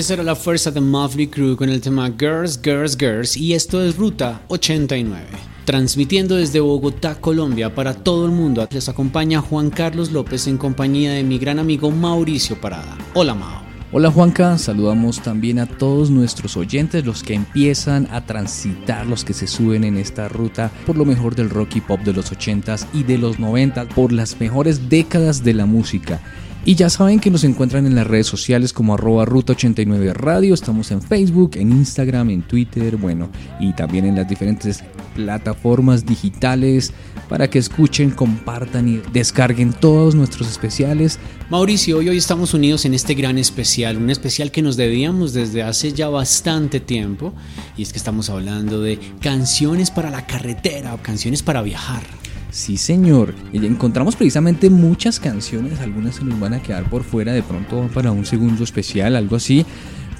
Esa 0.00 0.14
era 0.14 0.22
la 0.22 0.34
fuerza 0.34 0.70
de 0.70 0.80
Muffley 0.80 1.26
Crew 1.26 1.56
con 1.56 1.68
el 1.68 1.82
tema 1.82 2.10
Girls, 2.18 2.58
Girls, 2.64 2.96
Girls 2.96 3.36
y 3.36 3.52
esto 3.52 3.82
es 3.82 3.98
Ruta 3.98 4.40
89. 4.48 5.26
Transmitiendo 5.66 6.36
desde 6.36 6.58
Bogotá, 6.58 7.16
Colombia 7.16 7.74
para 7.74 7.92
todo 7.92 8.24
el 8.24 8.32
mundo, 8.32 8.66
les 8.70 8.88
acompaña 8.88 9.42
Juan 9.42 9.68
Carlos 9.68 10.10
López 10.10 10.46
en 10.46 10.56
compañía 10.56 11.12
de 11.12 11.22
mi 11.22 11.38
gran 11.38 11.58
amigo 11.58 11.90
Mauricio 11.90 12.58
Parada. 12.58 12.96
Hola 13.12 13.34
Mao. 13.34 13.60
Hola 13.92 14.10
Juanca, 14.10 14.56
saludamos 14.56 15.20
también 15.20 15.58
a 15.58 15.66
todos 15.66 16.10
nuestros 16.10 16.56
oyentes, 16.56 17.04
los 17.04 17.22
que 17.22 17.34
empiezan 17.34 18.08
a 18.10 18.24
transitar, 18.24 19.06
los 19.06 19.22
que 19.22 19.34
se 19.34 19.46
suben 19.46 19.84
en 19.84 19.98
esta 19.98 20.30
ruta 20.30 20.70
por 20.86 20.96
lo 20.96 21.04
mejor 21.04 21.34
del 21.34 21.50
rock 21.50 21.76
y 21.76 21.80
pop 21.82 22.00
de 22.00 22.14
los 22.14 22.32
80s 22.32 22.86
y 22.94 23.02
de 23.02 23.18
los 23.18 23.38
90s, 23.38 23.88
por 23.88 24.12
las 24.12 24.40
mejores 24.40 24.88
décadas 24.88 25.44
de 25.44 25.52
la 25.52 25.66
música. 25.66 26.22
Y 26.62 26.74
ya 26.74 26.90
saben 26.90 27.20
que 27.20 27.30
nos 27.30 27.44
encuentran 27.44 27.86
en 27.86 27.94
las 27.94 28.06
redes 28.06 28.26
sociales 28.26 28.74
como 28.74 28.92
arroba 28.92 29.24
ruta 29.24 29.54
89 29.54 30.12
radio, 30.12 30.52
estamos 30.52 30.90
en 30.90 31.00
Facebook, 31.00 31.52
en 31.54 31.72
Instagram, 31.72 32.28
en 32.28 32.42
Twitter, 32.42 32.98
bueno, 32.98 33.30
y 33.58 33.72
también 33.72 34.04
en 34.04 34.16
las 34.16 34.28
diferentes 34.28 34.84
plataformas 35.14 36.04
digitales 36.04 36.92
para 37.30 37.48
que 37.48 37.58
escuchen, 37.58 38.10
compartan 38.10 38.88
y 38.88 39.00
descarguen 39.10 39.72
todos 39.72 40.14
nuestros 40.14 40.50
especiales. 40.50 41.18
Mauricio, 41.48 41.96
hoy, 41.96 42.10
hoy 42.10 42.18
estamos 42.18 42.52
unidos 42.52 42.84
en 42.84 42.92
este 42.92 43.14
gran 43.14 43.38
especial, 43.38 43.96
un 43.96 44.10
especial 44.10 44.50
que 44.50 44.60
nos 44.60 44.76
debíamos 44.76 45.32
desde 45.32 45.62
hace 45.62 45.94
ya 45.94 46.10
bastante 46.10 46.78
tiempo, 46.78 47.32
y 47.76 47.82
es 47.82 47.92
que 47.92 47.98
estamos 47.98 48.28
hablando 48.28 48.82
de 48.82 48.98
canciones 49.22 49.90
para 49.90 50.10
la 50.10 50.26
carretera 50.26 50.92
o 50.92 50.98
canciones 50.98 51.42
para 51.42 51.62
viajar. 51.62 52.02
Sí, 52.50 52.76
señor. 52.76 53.34
Encontramos 53.52 54.16
precisamente 54.16 54.70
muchas 54.70 55.20
canciones, 55.20 55.80
algunas 55.80 56.16
se 56.16 56.24
nos 56.24 56.38
van 56.40 56.54
a 56.54 56.62
quedar 56.62 56.88
por 56.90 57.04
fuera 57.04 57.32
de 57.32 57.42
pronto 57.42 57.88
para 57.94 58.10
un 58.10 58.26
segundo 58.26 58.64
especial, 58.64 59.16
algo 59.16 59.36
así. 59.36 59.64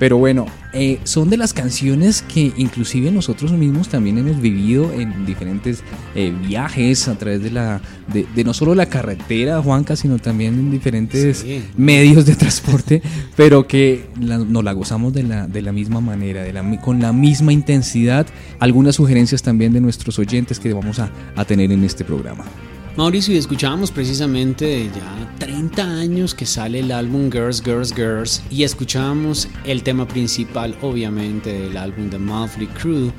Pero 0.01 0.17
bueno, 0.17 0.47
eh, 0.73 0.99
son 1.05 1.29
de 1.29 1.37
las 1.37 1.53
canciones 1.53 2.23
que 2.23 2.55
inclusive 2.57 3.11
nosotros 3.11 3.53
mismos 3.53 3.91
también 3.91 4.17
hemos 4.17 4.41
vivido 4.41 4.91
en 4.95 5.27
diferentes 5.27 5.85
eh, 6.15 6.33
viajes 6.49 7.07
a 7.07 7.19
través 7.19 7.43
de 7.43 7.51
la 7.51 7.83
de, 8.11 8.27
no 8.43 8.55
solo 8.55 8.75
la 8.75 8.87
carretera, 8.87 9.61
Juanca, 9.61 9.97
sino 9.97 10.19
también 10.19 10.55
en 10.55 10.71
diferentes 10.71 11.45
medios 11.77 12.25
de 12.25 12.35
transporte, 12.35 13.03
pero 13.37 13.67
que 13.67 14.07
nos 14.19 14.65
la 14.65 14.73
gozamos 14.73 15.13
de 15.13 15.23
la, 15.23 15.47
de 15.47 15.61
la 15.61 15.71
misma 15.71 16.01
manera, 16.01 16.45
de 16.45 16.55
la, 16.55 16.81
con 16.81 17.01
la 17.03 17.13
misma 17.13 17.53
intensidad. 17.53 18.27
Algunas 18.59 18.97
sugerencias 18.97 19.43
también 19.43 19.75
de 19.75 19.83
nuestros 19.83 20.19
oyentes 20.19 20.59
que 20.59 20.73
vamos 20.73 20.99
a, 20.99 21.11
a 21.37 21.45
tener 21.45 21.71
en 21.73 21.85
este 21.85 22.07
programa. 22.07 22.47
Mauricio, 22.97 23.33
y 23.33 23.39
escuchábamos 23.39 23.93
precisamente 23.93 24.65
de 24.65 24.85
ya 24.87 25.35
30 25.39 25.83
años 25.83 26.35
que 26.35 26.45
sale 26.45 26.81
el 26.81 26.91
álbum 26.91 27.31
Girls, 27.31 27.63
Girls, 27.63 27.95
Girls, 27.95 28.43
y 28.51 28.65
escuchábamos 28.65 29.49
el 29.65 29.85
tema 29.85 30.09
principal, 30.09 30.77
obviamente, 30.83 31.53
del 31.53 31.77
álbum 31.77 32.11
The 32.11 32.19
Monthly 32.19 32.67
Crew, 32.67 33.13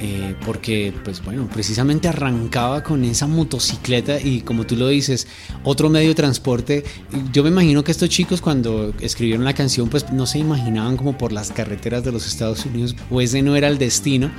eh, 0.00 0.34
porque, 0.46 0.94
pues 1.04 1.22
bueno, 1.24 1.48
precisamente 1.52 2.06
arrancaba 2.06 2.84
con 2.84 3.04
esa 3.04 3.26
motocicleta 3.26 4.20
y 4.20 4.42
como 4.42 4.66
tú 4.66 4.76
lo 4.76 4.88
dices, 4.88 5.26
otro 5.64 5.90
medio 5.90 6.10
de 6.10 6.14
transporte. 6.14 6.84
Yo 7.32 7.42
me 7.42 7.48
imagino 7.48 7.82
que 7.82 7.90
estos 7.90 8.08
chicos 8.08 8.40
cuando 8.40 8.94
escribieron 9.00 9.44
la 9.44 9.54
canción, 9.54 9.88
pues 9.88 10.12
no 10.12 10.26
se 10.26 10.38
imaginaban 10.38 10.96
como 10.96 11.18
por 11.18 11.32
las 11.32 11.50
carreteras 11.50 12.04
de 12.04 12.12
los 12.12 12.26
Estados 12.26 12.64
Unidos, 12.64 12.94
o 13.10 13.20
ese 13.20 13.42
no 13.42 13.56
era 13.56 13.66
el 13.66 13.78
destino. 13.78 14.30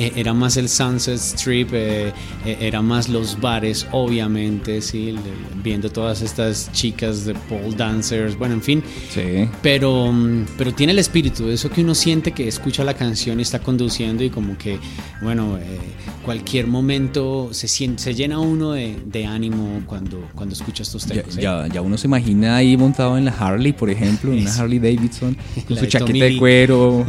Eh, 0.00 0.12
era 0.16 0.32
más 0.32 0.56
el 0.56 0.70
Sunset 0.70 1.18
Strip, 1.18 1.74
eh, 1.74 2.10
eh, 2.46 2.56
era 2.58 2.80
más 2.80 3.10
los 3.10 3.38
bares, 3.38 3.86
obviamente, 3.92 4.80
sí, 4.80 5.14
viendo 5.62 5.90
todas 5.90 6.22
estas 6.22 6.72
chicas 6.72 7.26
de 7.26 7.34
pole 7.34 7.76
dancers, 7.76 8.38
bueno, 8.38 8.54
en 8.54 8.62
fin. 8.62 8.82
Sí. 9.10 9.46
Pero, 9.60 10.10
mm, 10.10 10.46
pero 10.56 10.72
tiene 10.72 10.92
el 10.92 10.98
espíritu, 10.98 11.50
eso 11.50 11.68
que 11.68 11.82
uno 11.82 11.94
siente 11.94 12.32
que 12.32 12.48
escucha 12.48 12.82
la 12.82 12.94
canción 12.94 13.40
y 13.40 13.42
está 13.42 13.58
conduciendo 13.58 14.24
y 14.24 14.30
como 14.30 14.56
que, 14.56 14.78
bueno, 15.20 15.58
cualquier 16.24 16.66
momento 16.66 17.50
se, 17.52 17.68
siente, 17.68 18.02
se 18.02 18.14
llena 18.14 18.38
uno 18.38 18.72
de, 18.72 19.26
ánimo 19.26 19.82
cuando, 19.84 20.28
cuando 20.34 20.54
escucha 20.54 20.82
estos 20.82 21.04
temas. 21.04 21.36
Ya, 21.36 21.66
ya, 21.68 21.82
uno 21.82 21.98
se 21.98 22.06
imagina 22.06 22.56
ahí 22.56 22.74
montado 22.74 23.18
en 23.18 23.26
la 23.26 23.32
Harley, 23.32 23.74
por 23.74 23.90
ejemplo, 23.90 24.32
en 24.32 24.40
una 24.40 24.54
Harley 24.54 24.78
Davidson, 24.78 25.36
con 25.68 25.76
su 25.76 25.84
chaqueta 25.84 26.24
de 26.24 26.38
cuero. 26.38 27.04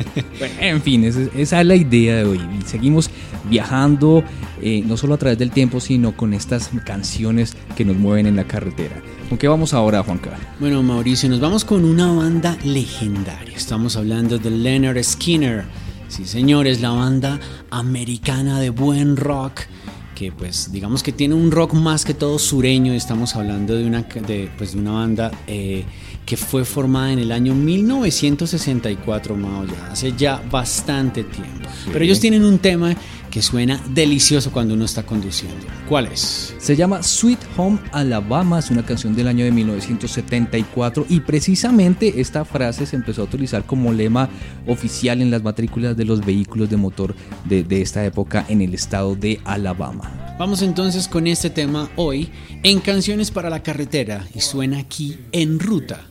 en 0.59 0.81
fin, 0.81 1.05
esa, 1.05 1.21
esa, 1.37 1.61
es 1.61 1.67
la 1.67 1.75
idea 1.75 2.17
de 2.17 2.23
hoy 2.25 2.39
seguimos 2.81 3.11
viajando 3.47 4.23
eh, 4.59 4.81
no 4.83 4.97
solo 4.97 5.13
a 5.13 5.17
través 5.17 5.37
del 5.37 5.51
tiempo, 5.51 5.79
sino 5.79 6.17
con 6.17 6.33
estas 6.33 6.71
canciones 6.83 7.55
que 7.75 7.85
nos 7.85 7.95
mueven 7.95 8.25
en 8.25 8.35
la 8.35 8.45
carretera. 8.45 8.95
¿Con 9.29 9.37
qué 9.37 9.47
vamos 9.47 9.75
ahora, 9.75 10.01
Juan 10.01 10.17
Carlos? 10.17 10.41
Bueno, 10.59 10.81
Mauricio, 10.81 11.29
nos 11.29 11.39
vamos 11.39 11.63
con 11.63 11.85
una 11.85 12.11
banda 12.11 12.57
legendaria. 12.63 13.55
Estamos 13.55 13.97
hablando 13.97 14.39
de 14.39 14.49
Leonard 14.49 15.01
Skinner. 15.03 15.65
Sí, 16.07 16.25
señores, 16.25 16.81
la 16.81 16.89
banda 16.89 17.39
americana 17.69 18.59
de 18.59 18.71
buen 18.71 19.15
rock 19.15 19.61
que 20.15 20.31
pues 20.31 20.71
digamos 20.71 21.01
que 21.01 21.11
tiene 21.11 21.33
un 21.33 21.49
rock 21.49 21.73
más 21.73 22.03
que 22.03 22.15
todo 22.15 22.39
sureño. 22.39 22.93
Estamos 22.93 23.35
hablando 23.35 23.75
de 23.75 23.85
una, 23.85 24.01
de, 24.01 24.49
pues, 24.57 24.73
de 24.73 24.79
una 24.79 24.91
banda 24.91 25.31
eh, 25.45 25.83
que 26.31 26.37
fue 26.37 26.63
formada 26.63 27.11
en 27.11 27.19
el 27.19 27.29
año 27.33 27.53
1964, 27.53 29.35
Mao, 29.35 29.65
ya 29.65 29.91
hace 29.91 30.13
ya 30.13 30.41
bastante 30.49 31.25
tiempo. 31.25 31.67
Pero 31.91 32.05
ellos 32.05 32.21
tienen 32.21 32.45
un 32.45 32.57
tema 32.57 32.95
que 33.29 33.41
suena 33.41 33.83
delicioso 33.89 34.49
cuando 34.49 34.75
uno 34.75 34.85
está 34.85 35.03
conduciendo. 35.03 35.67
¿Cuál 35.89 36.05
es? 36.05 36.55
Se 36.57 36.77
llama 36.77 37.03
Sweet 37.03 37.39
Home 37.57 37.79
Alabama, 37.91 38.59
es 38.59 38.71
una 38.71 38.85
canción 38.85 39.13
del 39.13 39.27
año 39.27 39.43
de 39.43 39.51
1974 39.51 41.07
y 41.09 41.19
precisamente 41.19 42.21
esta 42.21 42.45
frase 42.45 42.85
se 42.85 42.95
empezó 42.95 43.23
a 43.23 43.25
utilizar 43.25 43.65
como 43.65 43.91
lema 43.91 44.29
oficial 44.67 45.21
en 45.21 45.31
las 45.31 45.43
matrículas 45.43 45.97
de 45.97 46.05
los 46.05 46.25
vehículos 46.25 46.69
de 46.69 46.77
motor 46.77 47.13
de, 47.43 47.65
de 47.65 47.81
esta 47.81 48.05
época 48.05 48.45
en 48.47 48.61
el 48.61 48.73
estado 48.73 49.17
de 49.17 49.41
Alabama. 49.43 50.35
Vamos 50.39 50.61
entonces 50.61 51.09
con 51.09 51.27
este 51.27 51.49
tema 51.49 51.89
hoy 51.97 52.29
en 52.63 52.79
Canciones 52.79 53.31
para 53.31 53.49
la 53.49 53.61
Carretera 53.61 54.25
y 54.33 54.39
suena 54.39 54.79
aquí 54.79 55.19
en 55.33 55.59
Ruta 55.59 56.10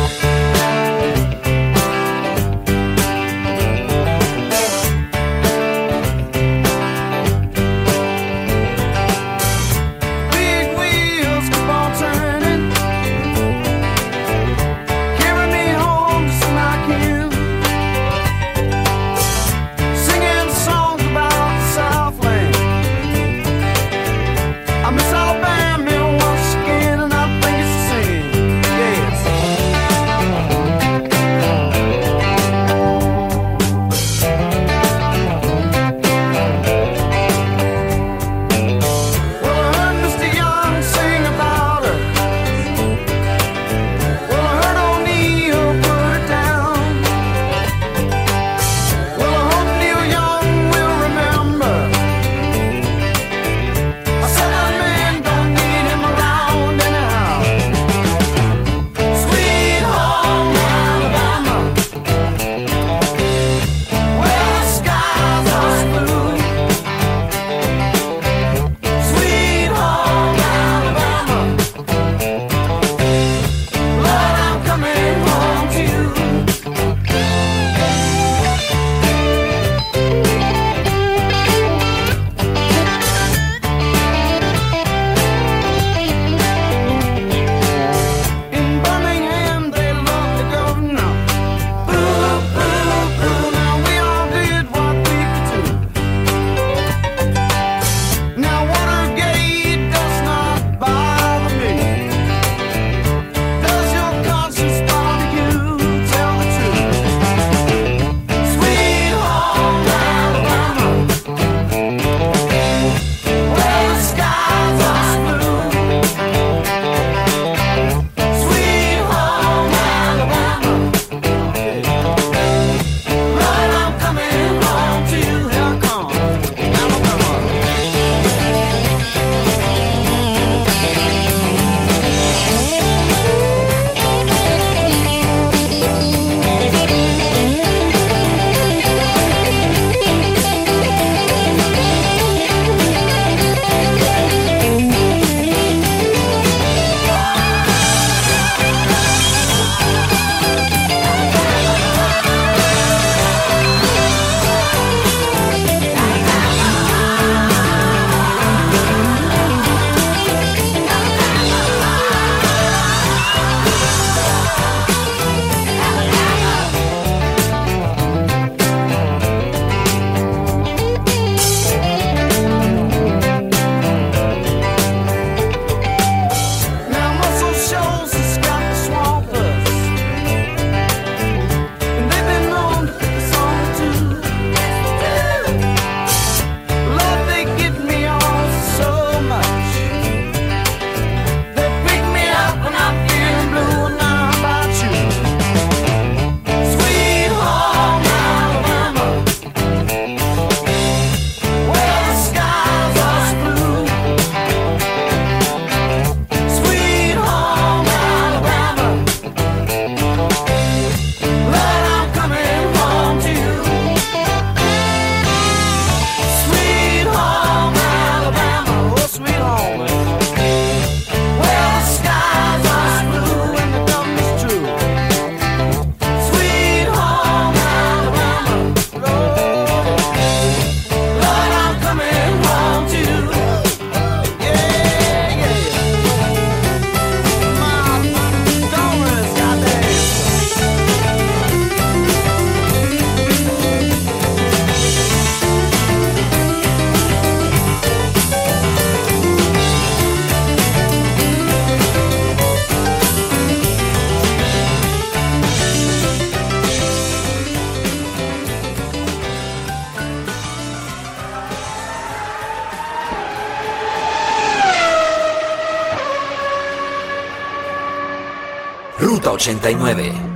89. 269.41 270.30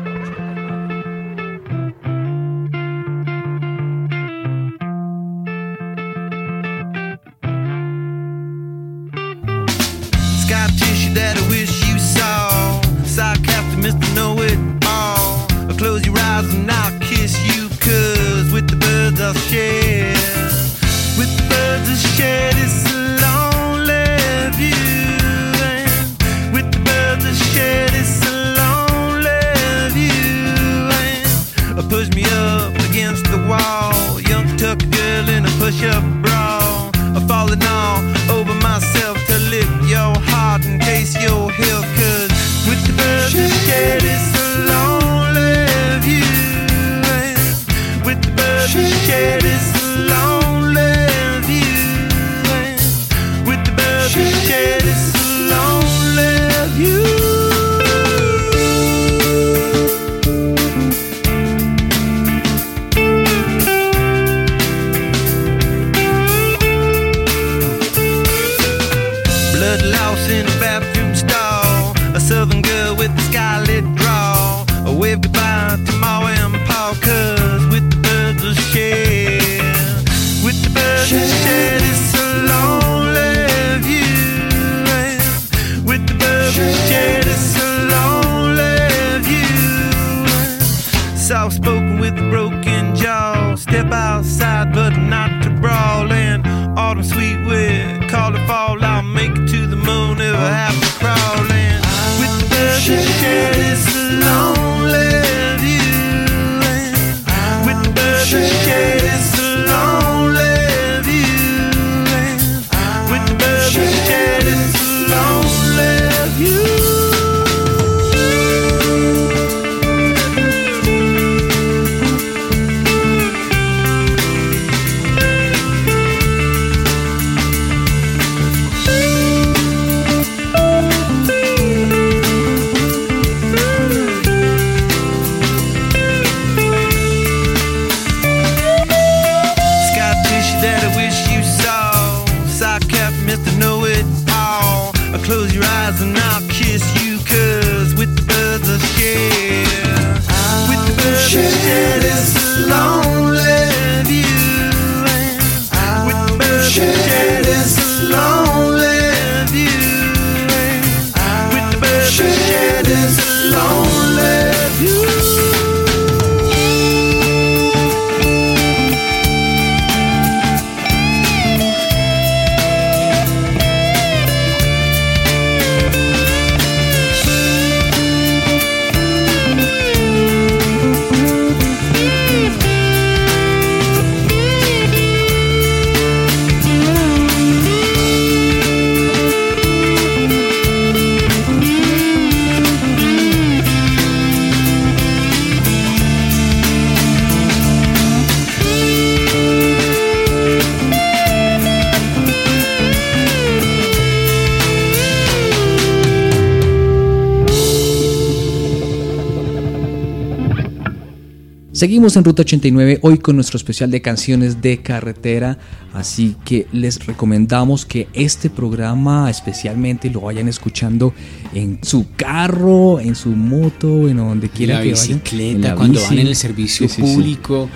Seguimos 211.75 212.15
en 212.15 212.23
Ruta 212.23 212.43
89 212.43 212.99
hoy 213.01 213.17
con 213.17 213.35
nuestro 213.35 213.57
especial 213.57 213.91
de 213.91 214.01
canciones 214.01 214.61
de 214.61 214.81
carretera, 214.81 215.59
así 215.93 216.37
que 216.45 216.67
les 216.71 217.05
recomendamos 217.05 217.85
que 217.85 218.07
este 218.13 218.49
programa 218.49 219.29
especialmente 219.29 220.09
lo 220.09 220.21
vayan 220.21 220.47
escuchando 220.47 221.13
en 221.53 221.79
su 221.81 222.07
carro, 222.15 223.01
en 223.01 223.13
su 223.13 223.31
moto, 223.31 224.07
en 224.07 224.15
donde 224.15 224.47
quiera 224.47 224.81
que 224.81 224.93
vayan. 224.93 225.21
En 225.33 225.61
la 225.61 225.75
cuando 225.75 226.01
van 226.01 226.19
en 226.19 226.27
el 226.27 226.35
servicio 226.37 226.87
público, 226.87 227.69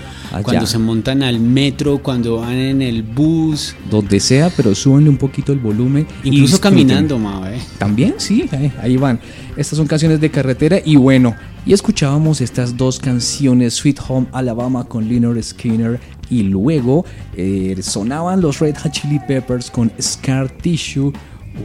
cuando 0.44 0.64
se 0.64 0.78
montan 0.78 1.22
al 1.22 1.38
metro, 1.38 1.98
cuando 1.98 2.38
van 2.38 2.54
en 2.54 2.80
el 2.80 3.02
bus. 3.02 3.76
Donde 3.90 4.18
sea, 4.18 4.48
pero 4.48 4.74
súbenle 4.74 5.10
un 5.10 5.18
poquito 5.18 5.52
el 5.52 5.58
volumen. 5.58 6.06
Incluso 6.24 6.58
caminando, 6.58 7.18
ma, 7.18 7.52
¿eh? 7.54 7.60
También, 7.76 8.14
sí, 8.16 8.48
ahí 8.80 8.96
van. 8.96 9.20
Estas 9.56 9.76
son 9.76 9.86
canciones 9.86 10.20
de 10.20 10.30
carretera 10.30 10.78
y 10.84 10.96
bueno, 10.96 11.34
y 11.66 11.72
escuchábamos 11.72 12.40
estas 12.40 12.76
dos 12.76 12.98
canciones, 12.98 13.74
Sweet 13.74 13.98
Home 14.08 14.26
Alabama 14.32 14.84
con 14.84 15.08
Leonard 15.08 15.42
Skinner 15.42 15.98
y 16.30 16.44
luego 16.44 17.04
eh, 17.36 17.76
sonaban 17.82 18.40
los 18.40 18.60
Red 18.60 18.76
Hot 18.78 18.92
Chili 18.92 19.18
Peppers 19.26 19.70
con 19.70 19.92
Scar 20.00 20.48
Tissue, 20.48 21.12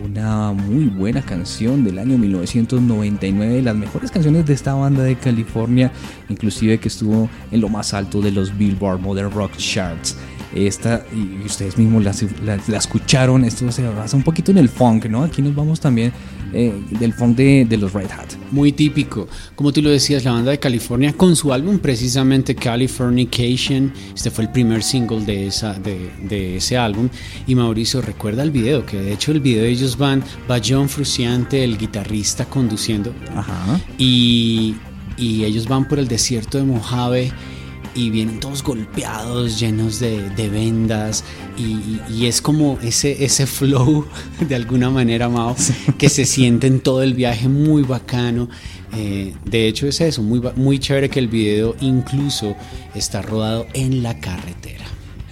una 0.04 0.52
muy 0.52 0.86
buena 0.86 1.22
canción 1.22 1.84
del 1.84 2.00
año 2.00 2.18
1999, 2.18 3.62
las 3.62 3.76
mejores 3.76 4.10
canciones 4.10 4.46
de 4.48 4.54
esta 4.54 4.74
banda 4.74 5.04
de 5.04 5.16
California, 5.16 5.92
inclusive 6.28 6.80
que 6.80 6.88
estuvo 6.88 7.30
en 7.52 7.62
lo 7.62 7.70
más 7.70 7.94
alto 7.94 8.20
de 8.20 8.32
los 8.32 8.58
Billboard 8.58 9.00
Modern 9.00 9.32
Rock 9.32 9.56
Charts. 9.58 10.18
Esta, 10.54 11.04
y 11.14 11.46
ustedes 11.46 11.78
mismos 11.78 12.04
la, 12.04 12.78
escucharon, 12.78 13.44
esto 13.44 13.70
se 13.74 13.86
basa 13.90 14.16
un 14.16 14.24
poquito 14.24 14.52
en 14.52 14.58
el 14.58 14.70
funk, 14.70 15.06
¿no? 15.08 15.24
Aquí 15.24 15.42
nos 15.42 15.54
vamos 15.54 15.82
también 15.82 16.14
eh, 16.54 16.74
del 17.00 17.14
funk 17.14 17.38
de, 17.38 17.78
los 17.78 17.94
Red 17.94 18.12
Hat. 18.12 18.34
Muy 18.52 18.72
típico. 18.72 19.28
Como 19.56 19.72
tú 19.72 19.82
lo 19.82 19.90
decías, 19.90 20.24
la 20.24 20.32
banda 20.32 20.52
de 20.52 20.60
California 20.60 21.14
con 21.14 21.36
su 21.36 21.52
álbum 21.52 21.80
precisamente 21.80 22.56
Californication, 22.56 23.92
este 24.14 24.32
fue 24.32 24.46
el 24.46 24.52
primer 24.52 24.84
single 24.84 25.26
de, 25.26 25.48
esa, 25.48 25.74
de, 25.74 26.58
ese 26.58 26.78
álbum. 26.78 27.10
Y 27.48 27.56
Mauricio 27.56 28.02
recuerda 28.02 28.44
el 28.44 28.52
video, 28.52 28.86
que 28.86 28.98
de 28.98 29.14
hecho 29.14 29.32
el 29.32 29.40
video 29.40 29.64
de 29.64 29.70
ellos 29.70 29.98
van, 29.98 30.24
va 30.50 30.60
John 30.66 30.90
Fruciante, 30.90 31.64
el 31.64 31.78
guitarrista, 31.78 32.46
conduciendo. 32.46 33.14
Ajá. 33.36 33.80
Y, 33.98 34.76
y 35.18 35.44
ellos 35.44 35.68
van 35.68 35.88
por 35.88 36.00
el 36.00 36.08
desierto 36.08 36.58
de 36.58 36.64
Mojave 36.64 37.32
y 37.96 38.10
vienen 38.10 38.40
todos 38.40 38.62
golpeados, 38.62 39.60
llenos 39.60 40.00
de, 40.00 40.50
vendas 40.52 41.24
y, 41.58 42.26
es 42.26 42.42
como 42.42 42.78
ese, 42.84 43.24
ese 43.24 43.48
flow 43.48 44.06
de 44.48 44.56
alguna 44.56 44.90
manera, 44.90 45.30
Mao, 45.30 45.56
que 45.98 46.10
se 46.10 46.26
siente 46.26 46.68
en 46.68 46.82
todo 46.82 47.02
el 47.02 47.14
viaje 47.14 47.48
muy 47.48 47.84
bacano. 47.84 48.50
Eh, 48.94 49.34
de 49.46 49.68
hecho 49.68 49.88
es 49.88 50.02
eso, 50.02 50.22
muy, 50.22 50.42
muy 50.56 50.80
chévere 50.80 51.10
que 51.10 51.20
el 51.20 51.28
video 51.28 51.76
incluso 51.82 52.56
está 52.94 53.22
rodado 53.22 53.66
en 53.74 54.04
la 54.04 54.20
carretera. 54.20 54.86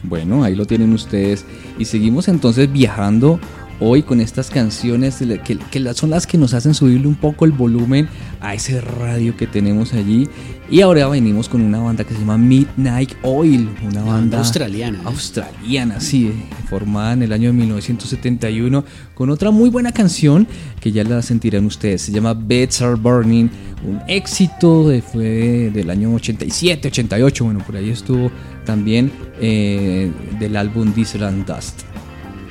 Bueno, 0.04 0.44
ahí 0.44 0.56
lo 0.56 0.66
tienen 0.66 0.94
ustedes. 0.94 1.46
Y 1.78 1.86
seguimos 1.86 2.28
entonces 2.28 2.72
viajando 2.72 3.40
hoy 3.80 4.04
con 4.04 4.22
estas 4.22 4.50
canciones 4.50 5.18
que, 5.44 5.58
que, 5.58 5.94
son 5.94 6.10
las 6.10 6.28
que 6.28 6.38
nos 6.38 6.54
hacen 6.54 6.74
subirle 6.74 7.08
un 7.08 7.16
poco 7.16 7.46
el 7.46 7.52
volumen 7.52 8.08
a 8.44 8.54
ese 8.54 8.80
radio 8.82 9.36
que 9.36 9.48
tenemos 9.48 9.94
allí. 9.94 10.28
Y 10.70 10.82
ahora 10.82 11.08
venimos 11.08 11.50
con 11.50 11.62
una 11.62 11.80
banda 11.80 12.04
que 12.04 12.14
se 12.14 12.20
llama 12.20 12.38
Midnight 12.38 13.14
Oil, 13.24 13.70
una 13.84 14.04
banda, 14.04 14.40
australiana. 14.40 15.00
Australiana, 15.06 16.00
sí, 16.00 16.32
formada 16.70 17.14
en 17.14 17.24
el 17.24 17.34
año 17.34 17.50
de 17.50 17.54
1971 17.54 18.84
con 19.14 19.30
otra 19.30 19.52
muy 19.52 19.70
buena 19.70 19.92
canción 19.92 20.48
que 20.80 20.92
ya 20.92 21.04
la 21.04 21.22
sentirán 21.22 21.66
ustedes. 21.66 22.02
Se 22.04 22.12
llama 22.12 22.34
Beds 22.34 22.82
Are 22.82 22.96
Burning, 22.96 23.50
un 23.86 24.02
éxito 24.08 24.88
de, 24.90 25.02
fue 25.02 25.72
del 25.74 25.90
año 25.90 26.14
87, 26.14 26.88
88, 26.88 27.46
bueno, 27.46 27.60
por 27.66 27.76
ahí 27.76 27.90
estuvo 27.90 28.32
también 28.66 29.12
eh, 29.40 30.12
del 30.40 30.56
álbum 30.56 30.94
Diesel 30.94 31.24
and 31.24 31.46
Dust. 31.46 31.82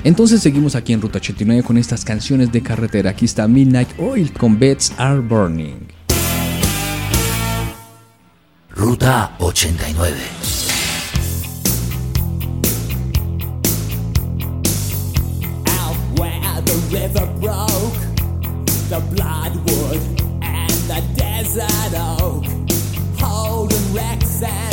Entonces 0.03 0.41
seguimos 0.41 0.75
aquí 0.75 0.93
en 0.93 1.01
Ruta 1.01 1.17
89 1.17 1.63
con 1.63 1.77
estas 1.77 2.03
canciones 2.03 2.51
de 2.51 2.61
carretera. 2.61 3.11
Aquí 3.11 3.25
está 3.25 3.47
Midnight 3.47 3.89
Oil 3.99 4.31
con 4.33 4.59
Beds 4.59 4.93
Are 4.97 5.19
Burning. 5.19 5.87
Ruta 8.69 9.35
89. 9.39 10.15
river 16.93 17.25
broke, 17.41 17.93
the 18.89 19.01
bloodwood 19.11 19.99
and 20.43 20.71
the 20.87 21.03
desert 21.15 21.93
oak, 21.95 22.45
holding 23.19 23.93
wrecks 23.93 24.43
and 24.43 24.72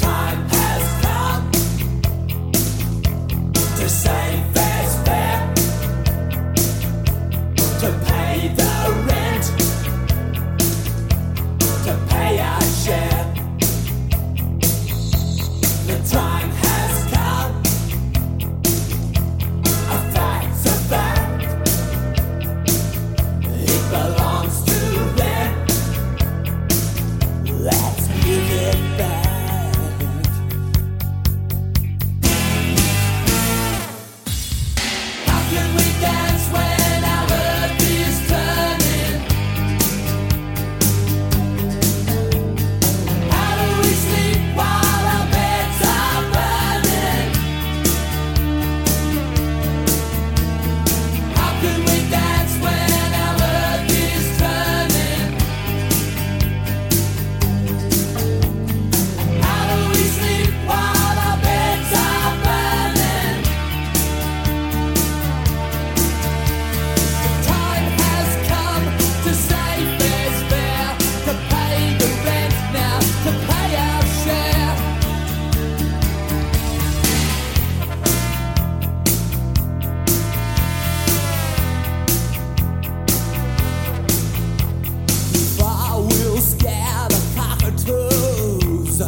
time 0.00 0.48
has 0.48 0.84
come. 1.04 1.50
To 3.78 3.88
save 3.88 4.39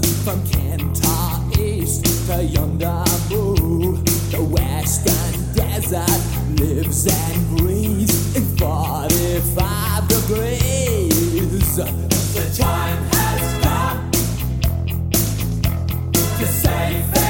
from 0.01 0.41
Kentar 0.45 1.59
East 1.59 2.07
to 2.27 2.33
Yondamu. 2.33 4.03
The 4.31 4.43
western 4.43 5.55
desert 5.55 6.09
lives 6.59 7.07
and 7.07 7.59
breathes 7.59 8.35
in 8.35 8.45
45 8.57 10.09
degrees. 10.09 11.77
The 11.77 12.55
time 12.57 13.05
has 13.13 13.65
come 13.65 14.11
to 16.39 16.47
save 16.47 17.22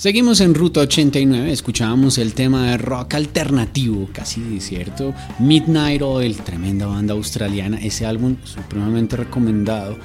Seguimos 0.00 0.40
en 0.40 0.54
Ruta 0.54 0.80
89, 0.80 1.52
escuchábamos 1.52 2.16
el 2.16 2.32
tema 2.32 2.70
de 2.70 2.78
rock 2.78 3.16
alternativo, 3.16 4.08
casi 4.14 4.58
cierto, 4.58 5.12
Midnight 5.38 6.00
Oil, 6.00 6.38
tremenda 6.38 6.86
banda 6.86 7.12
australiana, 7.12 7.76
ese 7.76 8.06
álbum 8.06 8.38
supremamente 8.42 9.18
recomendado, 9.18 9.98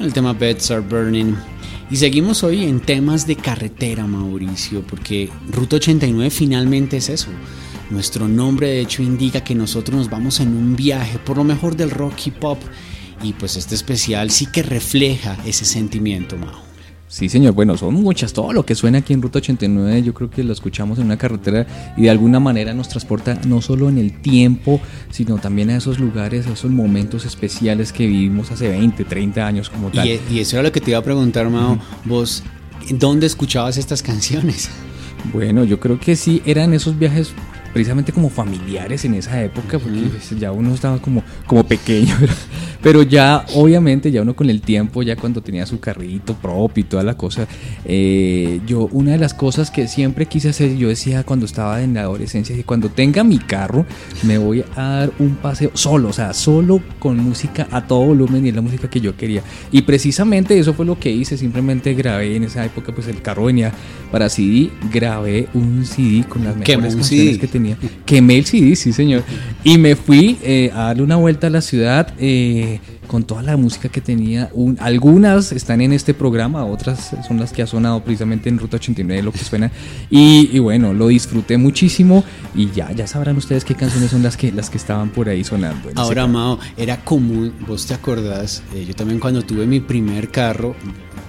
el 0.00 0.14
tema 0.14 0.32
Beds 0.32 0.70
Are 0.70 0.80
Burning. 0.80 1.34
Y 1.90 1.96
seguimos 1.96 2.42
hoy 2.44 2.64
en 2.64 2.80
temas 2.80 3.26
de 3.26 3.36
carretera, 3.36 4.06
Mauricio, 4.06 4.80
porque 4.86 5.28
Ruta 5.50 5.76
89 5.76 6.30
finalmente 6.30 6.96
es 6.96 7.10
eso. 7.10 7.28
Nuestro 7.90 8.28
nombre 8.28 8.68
de 8.68 8.80
hecho 8.80 9.02
indica 9.02 9.44
que 9.44 9.54
nosotros 9.54 9.98
nos 9.98 10.08
vamos 10.08 10.40
en 10.40 10.56
un 10.56 10.74
viaje 10.76 11.18
por 11.18 11.36
lo 11.36 11.44
mejor 11.44 11.76
del 11.76 11.90
rock 11.90 12.28
y 12.28 12.30
pop 12.30 12.58
y 13.22 13.34
pues 13.34 13.58
este 13.58 13.74
especial 13.74 14.30
sí 14.30 14.46
que 14.46 14.62
refleja 14.62 15.36
ese 15.44 15.66
sentimiento, 15.66 16.38
Mao. 16.38 16.65
Sí, 17.08 17.28
señor. 17.28 17.54
Bueno, 17.54 17.76
son 17.76 17.94
muchas. 17.94 18.32
Todo 18.32 18.52
lo 18.52 18.66
que 18.66 18.74
suena 18.74 18.98
aquí 18.98 19.12
en 19.12 19.22
Ruta 19.22 19.38
89, 19.38 20.02
yo 20.02 20.12
creo 20.12 20.30
que 20.30 20.42
lo 20.42 20.52
escuchamos 20.52 20.98
en 20.98 21.04
una 21.04 21.16
carretera 21.16 21.66
y 21.96 22.02
de 22.02 22.10
alguna 22.10 22.40
manera 22.40 22.74
nos 22.74 22.88
transporta 22.88 23.38
no 23.46 23.62
solo 23.62 23.88
en 23.88 23.98
el 23.98 24.20
tiempo, 24.20 24.80
sino 25.10 25.38
también 25.38 25.70
a 25.70 25.76
esos 25.76 25.98
lugares, 25.98 26.46
a 26.46 26.52
esos 26.52 26.70
momentos 26.70 27.24
especiales 27.24 27.92
que 27.92 28.06
vivimos 28.06 28.50
hace 28.50 28.68
20, 28.68 29.04
30 29.04 29.46
años 29.46 29.70
como 29.70 29.90
tal. 29.90 30.06
Y, 30.06 30.20
y 30.30 30.40
eso 30.40 30.56
era 30.56 30.64
lo 30.64 30.72
que 30.72 30.80
te 30.80 30.90
iba 30.90 30.98
a 30.98 31.04
preguntar, 31.04 31.48
Mao. 31.48 31.78
Vos, 32.04 32.42
¿dónde 32.90 33.26
escuchabas 33.26 33.76
estas 33.76 34.02
canciones? 34.02 34.68
Bueno, 35.32 35.64
yo 35.64 35.80
creo 35.80 35.98
que 35.98 36.16
sí, 36.16 36.42
eran 36.44 36.72
esos 36.74 36.98
viajes 36.98 37.32
precisamente 37.76 38.10
como 38.10 38.30
familiares 38.30 39.04
en 39.04 39.12
esa 39.12 39.44
época, 39.44 39.78
porque 39.78 40.00
pues, 40.10 40.30
ya 40.40 40.50
uno 40.50 40.72
estaba 40.72 40.98
como, 40.98 41.22
como 41.46 41.62
pequeño, 41.62 42.16
pero, 42.20 42.32
pero, 42.80 43.02
ya 43.02 43.44
obviamente 43.54 44.10
ya 44.10 44.22
uno 44.22 44.34
con 44.34 44.48
el 44.48 44.62
tiempo, 44.62 45.02
ya 45.02 45.14
cuando 45.14 45.42
tenía 45.42 45.66
su 45.66 45.78
carrito 45.78 46.32
propio 46.32 46.80
y 46.80 46.84
toda 46.84 47.02
la 47.02 47.18
cosa, 47.18 47.46
eh, 47.84 48.62
yo 48.66 48.88
una 48.92 49.10
de 49.12 49.18
las 49.18 49.34
cosas 49.34 49.70
que 49.70 49.88
siempre 49.88 50.24
quise 50.24 50.48
hacer, 50.48 50.74
yo 50.78 50.88
decía 50.88 51.22
cuando 51.24 51.44
estaba 51.44 51.82
en 51.82 51.92
la 51.92 52.00
adolescencia, 52.00 52.56
que 52.56 52.64
cuando 52.64 52.88
tenga 52.88 53.22
mi 53.24 53.36
carro 53.36 53.84
me 54.22 54.38
voy 54.38 54.64
a 54.74 54.82
dar 54.82 55.12
un 55.18 55.34
paseo 55.34 55.70
solo, 55.74 56.08
o 56.08 56.12
sea, 56.14 56.32
solo 56.32 56.80
con 56.98 57.18
música 57.18 57.68
a 57.70 57.86
todo 57.86 58.06
volumen 58.06 58.46
y 58.46 58.52
la 58.52 58.62
música 58.62 58.88
que 58.88 59.02
yo 59.02 59.14
quería. 59.18 59.42
Y 59.70 59.82
precisamente 59.82 60.58
eso 60.58 60.72
fue 60.72 60.86
lo 60.86 60.98
que 60.98 61.10
hice, 61.10 61.36
simplemente 61.36 61.92
grabé 61.92 62.36
en 62.36 62.44
esa 62.44 62.64
época, 62.64 62.94
pues 62.94 63.06
el 63.08 63.20
carro 63.20 63.44
venía 63.44 63.70
para 64.10 64.30
CD, 64.30 64.70
grabé 64.90 65.48
un 65.52 65.84
CD 65.84 66.24
con 66.26 66.42
las 66.42 66.56
mejores 66.56 66.96
canciones 66.96 67.36
que 67.36 67.46
tenía 67.46 67.65
Quemé 68.04 68.38
el 68.38 68.44
CD, 68.44 68.76
sí 68.76 68.92
señor. 68.92 69.24
Y 69.64 69.78
me 69.78 69.96
fui 69.96 70.38
eh, 70.42 70.70
a 70.74 70.84
darle 70.84 71.02
una 71.02 71.16
vuelta 71.16 71.48
a 71.48 71.50
la 71.50 71.60
ciudad 71.60 72.14
eh, 72.18 72.80
con 73.06 73.24
toda 73.24 73.42
la 73.42 73.56
música 73.56 73.88
que 73.88 74.00
tenía. 74.00 74.50
Un, 74.52 74.76
algunas 74.80 75.52
están 75.52 75.80
en 75.80 75.92
este 75.92 76.14
programa, 76.14 76.64
otras 76.64 77.16
son 77.26 77.38
las 77.38 77.52
que 77.52 77.62
ha 77.62 77.66
sonado 77.66 78.02
precisamente 78.02 78.48
en 78.48 78.58
Ruta 78.58 78.76
89, 78.76 79.22
lo 79.22 79.32
que 79.32 79.38
suena. 79.38 79.70
Y, 80.10 80.50
y, 80.52 80.58
bueno, 80.58 80.92
lo 80.92 81.08
disfruté 81.08 81.56
muchísimo 81.56 82.24
y 82.54 82.70
ya, 82.70 82.92
ya 82.92 83.06
sabrán 83.06 83.36
ustedes 83.36 83.64
qué 83.64 83.74
canciones 83.74 84.10
son 84.10 84.22
las 84.22 84.36
que, 84.36 84.52
las 84.52 84.70
que 84.70 84.76
estaban 84.76 85.10
por 85.10 85.28
ahí 85.28 85.44
sonando. 85.44 85.90
Ahora, 85.94 86.26
Mao, 86.26 86.58
era 86.76 87.04
común, 87.04 87.52
vos 87.66 87.86
te 87.86 87.94
acordás, 87.94 88.62
eh, 88.74 88.84
yo 88.86 88.94
también 88.94 89.20
cuando 89.20 89.42
tuve 89.42 89.66
mi 89.66 89.80
primer 89.80 90.30
carro, 90.30 90.74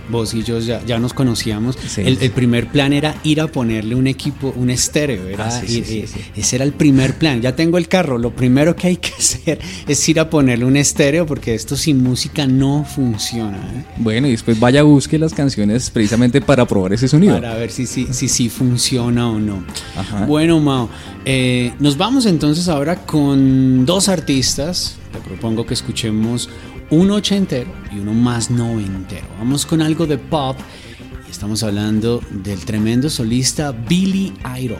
vos 0.09 0.33
y 0.33 0.43
yo 0.43 0.59
ya, 0.59 0.83
ya 0.85 0.99
nos 0.99 1.13
conocíamos, 1.13 1.77
sí, 1.87 2.01
el, 2.01 2.17
el, 2.21 2.31
primer 2.31 2.67
plan 2.67 2.93
era 2.93 3.15
ir 3.23 3.41
a 3.41 3.47
ponerle 3.47 3.95
un 3.95 4.07
equipo, 4.07 4.53
un 4.55 4.69
estéreo, 4.69 5.27
era 5.27 5.47
ah, 5.47 5.51
sí, 5.51 5.83
sí, 5.83 6.05
ese 6.35 6.55
era 6.55 6.65
el 6.65 6.73
primer 6.73 7.17
plan, 7.17 7.41
ya 7.41 7.55
tengo 7.55 7.77
el 7.77 7.87
carro, 7.87 8.17
lo 8.17 8.31
primero 8.31 8.75
que 8.75 8.87
hay 8.87 8.97
que 8.97 9.13
hacer 9.17 9.59
es 9.87 10.09
ir 10.09 10.19
a 10.19 10.29
ponerle 10.29 10.65
un 10.65 10.77
estéreo 10.77 11.25
porque 11.25 11.55
esto 11.55 11.75
sin 11.75 12.01
música 12.01 12.47
no 12.47 12.85
funciona. 12.85 13.57
¿eh? 13.57 13.85
Bueno, 13.97 14.27
y 14.27 14.31
después 14.31 14.59
vaya 14.59 14.83
busque 14.83 15.17
las 15.17 15.33
canciones 15.33 15.89
precisamente 15.89 16.41
para 16.41 16.65
probar 16.65 16.93
ese 16.93 17.07
sonido. 17.07 17.35
Para 17.35 17.55
ver 17.55 17.71
si 17.71 17.85
sí 17.85 18.07
si, 18.11 18.27
si, 18.27 18.49
funciona 18.49 19.29
o 19.29 19.39
no. 19.39 19.63
Ajá. 19.95 20.25
Bueno, 20.25 20.59
Mao, 20.59 20.89
eh, 21.25 21.73
nos 21.79 21.97
vamos 21.97 22.25
entonces 22.25 22.67
ahora 22.67 23.05
con 23.05 23.85
dos 23.85 24.09
artistas, 24.09 24.97
te 25.11 25.19
propongo 25.19 25.65
que 25.65 25.73
escuchemos 25.73 26.49
uno 26.89 27.15
ochentero 27.15 27.69
y 27.91 27.99
uno 27.99 28.13
más 28.13 28.49
noventero. 28.49 29.27
Vamos 29.37 29.65
con 29.65 29.81
algo 29.81 30.07
de 30.07 30.17
pop 30.17 30.57
y 31.27 31.31
estamos 31.31 31.63
hablando 31.63 32.21
del 32.31 32.63
tremendo 32.63 33.09
solista 33.09 33.71
Billy 33.71 34.33
Idol. 34.59 34.77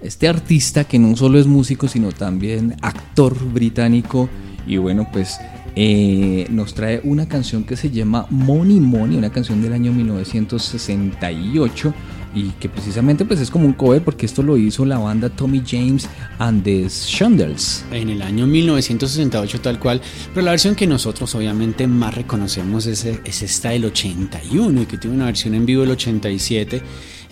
Este 0.00 0.28
artista 0.28 0.84
que 0.84 0.98
no 0.98 1.16
solo 1.16 1.38
es 1.38 1.46
músico 1.46 1.88
sino 1.88 2.12
también 2.12 2.76
actor 2.82 3.36
británico 3.52 4.28
y 4.66 4.76
bueno 4.76 5.08
pues 5.12 5.38
eh, 5.74 6.46
nos 6.50 6.74
trae 6.74 7.00
una 7.04 7.26
canción 7.26 7.64
que 7.64 7.76
se 7.76 7.90
llama 7.90 8.26
Money 8.30 8.80
Money, 8.80 9.16
una 9.16 9.30
canción 9.30 9.62
del 9.62 9.72
año 9.72 9.92
1968 9.92 11.94
y 12.34 12.50
que 12.60 12.68
precisamente 12.68 13.24
pues 13.24 13.40
es 13.40 13.50
como 13.50 13.66
un 13.66 13.72
cover 13.72 14.02
porque 14.02 14.26
esto 14.26 14.42
lo 14.42 14.56
hizo 14.56 14.84
la 14.84 14.98
banda 14.98 15.28
Tommy 15.28 15.62
James 15.66 16.08
and 16.38 16.62
the 16.64 16.88
Shondells 16.88 17.84
en 17.90 18.08
el 18.08 18.22
año 18.22 18.46
1968 18.46 19.60
tal 19.60 19.78
cual. 19.78 20.00
Pero 20.32 20.44
la 20.44 20.52
versión 20.52 20.74
que 20.74 20.86
nosotros 20.86 21.34
obviamente 21.34 21.86
más 21.86 22.14
reconocemos 22.14 22.86
es, 22.86 23.04
es 23.04 23.42
esta 23.42 23.70
del 23.70 23.86
81 23.86 24.82
y 24.82 24.86
que 24.86 24.98
tiene 24.98 25.16
una 25.16 25.26
versión 25.26 25.54
en 25.54 25.66
vivo 25.66 25.82
del 25.82 25.92
87 25.92 26.82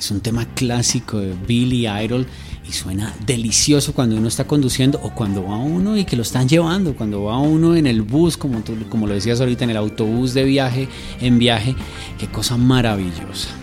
es 0.00 0.10
un 0.10 0.20
tema 0.20 0.46
clásico 0.54 1.20
de 1.20 1.34
Billy 1.46 1.86
Idol 1.86 2.26
y 2.66 2.72
suena 2.72 3.14
delicioso 3.26 3.92
cuando 3.92 4.16
uno 4.16 4.28
está 4.28 4.46
conduciendo 4.46 4.98
o 5.02 5.10
cuando 5.14 5.44
va 5.44 5.58
uno 5.58 5.96
y 5.96 6.06
que 6.06 6.16
lo 6.16 6.22
están 6.22 6.48
llevando, 6.48 6.94
cuando 6.94 7.24
va 7.24 7.38
uno 7.38 7.76
en 7.76 7.86
el 7.86 8.00
bus, 8.00 8.38
como, 8.38 8.60
tú, 8.60 8.74
como 8.88 9.06
lo 9.06 9.12
decías 9.12 9.40
ahorita, 9.40 9.64
en 9.64 9.70
el 9.70 9.76
autobús 9.76 10.32
de 10.32 10.44
viaje, 10.44 10.88
en 11.20 11.38
viaje, 11.38 11.76
qué 12.18 12.28
cosa 12.28 12.56
maravillosa. 12.56 13.59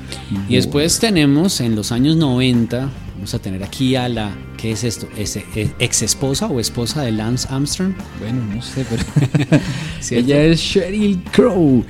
Y 0.50 0.56
después 0.56 1.00
tenemos 1.00 1.62
en 1.62 1.76
los 1.76 1.92
años 1.92 2.16
90, 2.16 2.90
vamos 3.16 3.34
a 3.34 3.40
tener 3.40 3.64
aquí 3.64 3.96
a 3.96 4.08
la, 4.10 4.36
¿qué 4.58 4.72
es 4.72 4.84
esto? 4.84 5.08
¿Es 5.18 5.38
ex 5.80 6.02
esposa 6.02 6.48
o 6.48 6.60
esposa 6.60 7.04
de 7.04 7.12
Lance 7.12 7.48
Armstrong? 7.50 7.94
Bueno, 8.20 8.42
no 8.54 8.62
sé, 8.62 8.86
pero 8.90 9.04
ella 10.12 10.44
es 10.44 10.60
Sheryl 10.60 11.24
Crow, 11.32 11.84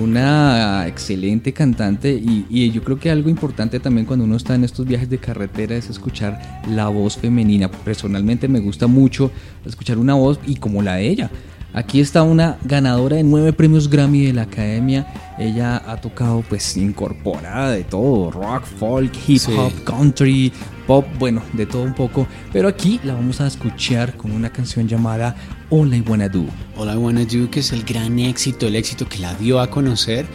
una 0.00 0.86
excelente 0.86 1.52
cantante 1.52 2.12
y, 2.12 2.46
y, 2.48 2.70
yo 2.70 2.82
creo 2.82 2.98
que 2.98 3.10
algo 3.10 3.28
importante 3.28 3.80
también 3.80 4.06
cuando 4.06 4.24
uno 4.24 4.36
está 4.36 4.54
en 4.54 4.64
estos 4.64 4.86
viajes 4.86 5.08
de 5.08 5.18
carretera 5.18 5.76
es 5.76 5.90
escuchar 5.90 6.62
la 6.70 6.88
voz 6.88 7.16
femenina. 7.16 7.70
Personalmente 7.70 8.48
me 8.48 8.60
gusta 8.60 8.86
mucho 8.86 9.30
escuchar 9.64 9.98
una 9.98 10.14
voz 10.14 10.38
y 10.46 10.56
como 10.56 10.82
la 10.82 10.96
de 10.96 11.08
ella. 11.08 11.30
Aquí 11.74 12.00
está 12.00 12.22
una 12.22 12.56
ganadora 12.62 13.16
de 13.16 13.24
nueve 13.24 13.52
premios 13.52 13.90
Grammy 13.90 14.26
de 14.26 14.32
la 14.32 14.42
Academia. 14.42 15.12
Ella 15.40 15.82
ha 15.84 15.96
tocado 15.96 16.44
pues 16.48 16.76
incorporada 16.76 17.72
de 17.72 17.82
todo, 17.82 18.30
rock, 18.30 18.64
folk, 18.64 19.12
hip 19.26 19.42
hop, 19.48 19.72
sí. 19.72 19.82
country, 19.84 20.52
pop, 20.86 21.04
bueno, 21.18 21.42
de 21.52 21.66
todo 21.66 21.82
un 21.82 21.92
poco. 21.92 22.28
Pero 22.52 22.68
aquí 22.68 23.00
la 23.02 23.14
vamos 23.14 23.40
a 23.40 23.48
escuchar 23.48 24.16
con 24.16 24.30
una 24.30 24.50
canción 24.50 24.86
llamada 24.86 25.34
All 25.68 25.92
I 25.92 26.00
Wanna 26.02 26.28
Do. 26.28 26.46
All 26.76 26.94
I 26.94 26.96
Wanna 26.96 27.24
Do, 27.24 27.50
que 27.50 27.58
es 27.58 27.72
el 27.72 27.82
gran 27.82 28.20
éxito, 28.20 28.68
el 28.68 28.76
éxito 28.76 29.08
que 29.08 29.18
la 29.18 29.34
dio 29.34 29.58
a 29.58 29.68
conocer. 29.68 30.26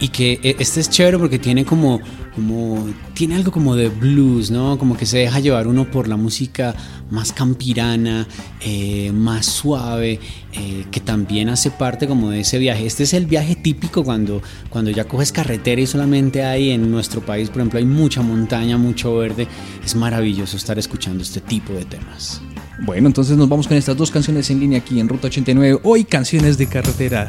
Y 0.00 0.08
que 0.08 0.56
este 0.58 0.80
es 0.80 0.88
chévere 0.88 1.18
porque 1.18 1.38
tiene 1.38 1.66
como, 1.66 2.00
como, 2.34 2.88
tiene 3.12 3.36
algo 3.36 3.52
como 3.52 3.76
de 3.76 3.90
blues, 3.90 4.50
¿no? 4.50 4.78
Como 4.78 4.96
que 4.96 5.04
se 5.04 5.18
deja 5.18 5.40
llevar 5.40 5.66
uno 5.66 5.90
por 5.90 6.08
la 6.08 6.16
música 6.16 6.74
más 7.10 7.32
campirana, 7.32 8.26
eh, 8.62 9.12
más 9.12 9.44
suave, 9.44 10.18
eh, 10.52 10.86
que 10.90 11.00
también 11.00 11.50
hace 11.50 11.70
parte 11.70 12.08
como 12.08 12.30
de 12.30 12.40
ese 12.40 12.58
viaje. 12.58 12.86
Este 12.86 13.02
es 13.02 13.12
el 13.12 13.26
viaje 13.26 13.56
típico 13.56 14.02
cuando, 14.02 14.40
cuando 14.70 14.90
ya 14.90 15.04
coges 15.04 15.32
carretera 15.32 15.82
y 15.82 15.86
solamente 15.86 16.44
hay 16.44 16.70
en 16.70 16.90
nuestro 16.90 17.20
país, 17.20 17.50
por 17.50 17.58
ejemplo, 17.58 17.78
hay 17.78 17.84
mucha 17.84 18.22
montaña, 18.22 18.78
mucho 18.78 19.14
verde. 19.16 19.46
Es 19.84 19.94
maravilloso 19.94 20.56
estar 20.56 20.78
escuchando 20.78 21.22
este 21.22 21.40
tipo 21.40 21.74
de 21.74 21.84
temas. 21.84 22.40
Bueno, 22.82 23.08
entonces 23.08 23.36
nos 23.36 23.48
vamos 23.48 23.68
con 23.68 23.76
estas 23.76 23.96
dos 23.96 24.10
canciones 24.10 24.48
en 24.50 24.60
línea 24.60 24.78
aquí 24.78 24.98
en 24.98 25.08
Ruta 25.08 25.26
89. 25.26 25.80
Hoy 25.84 26.04
canciones 26.04 26.56
de 26.56 26.66
carretera. 26.66 27.26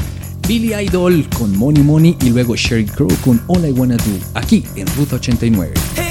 Billy 0.51 0.73
Idol 0.73 1.25
con 1.37 1.57
Money 1.57 1.81
Money 1.81 2.17
y 2.25 2.29
luego 2.29 2.57
Sherry 2.57 2.85
Crow 2.85 3.07
con 3.23 3.41
All 3.47 3.65
I 3.65 3.71
Wanna 3.71 3.95
Do, 3.95 4.19
aquí 4.33 4.65
en 4.75 4.85
Ruta 4.97 5.15
89. 5.15 6.10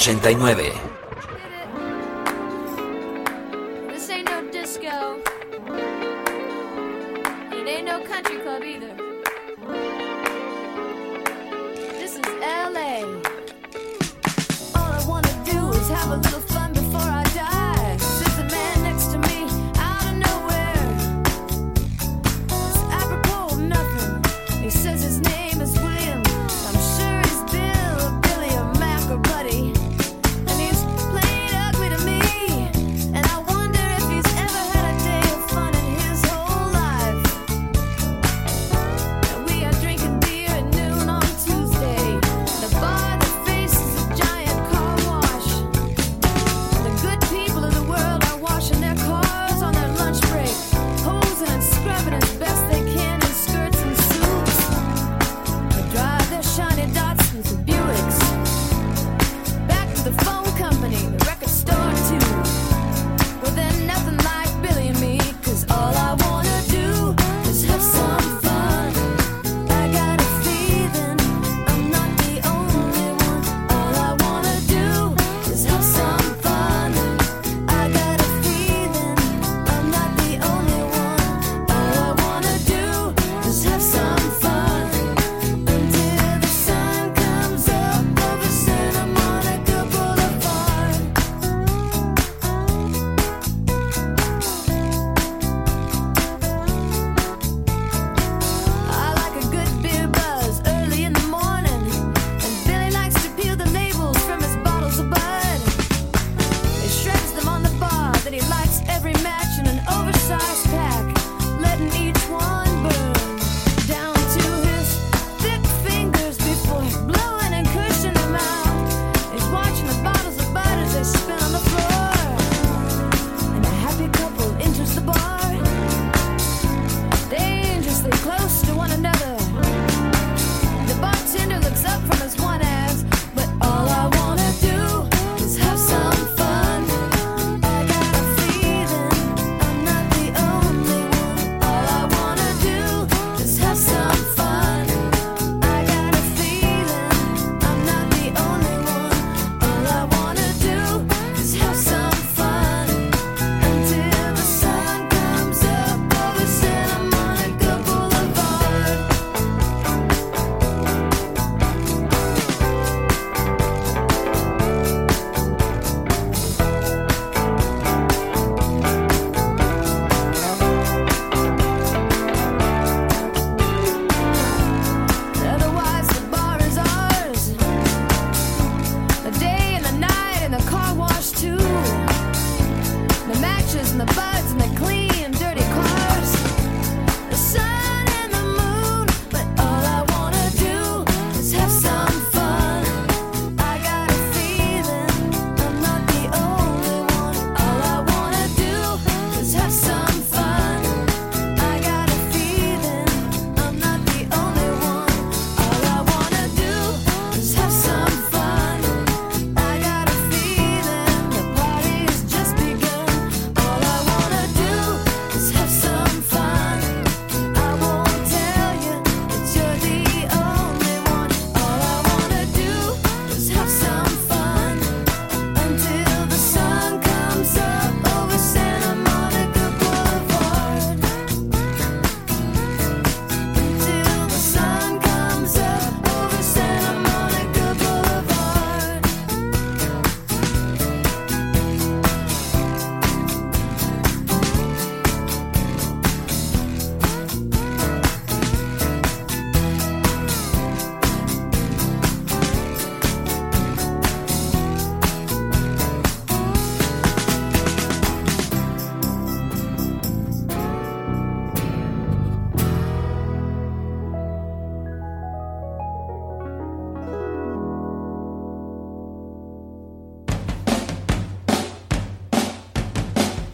89. 0.00 0.79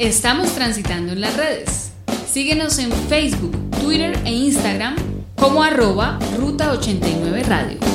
Estamos 0.07 0.53
transitando 0.53 1.15
en 1.15 1.21
las 1.21 1.37
redes. 1.37 1.91
Síguenos 2.33 2.79
en 2.79 2.93
Facebook, 2.93 3.57
Twitter 3.81 4.17
e 4.25 4.31
Instagram 4.31 4.95
como 5.35 5.65
arroba 5.65 6.21
Ruta89 6.39 7.43
Radio. 7.43 7.86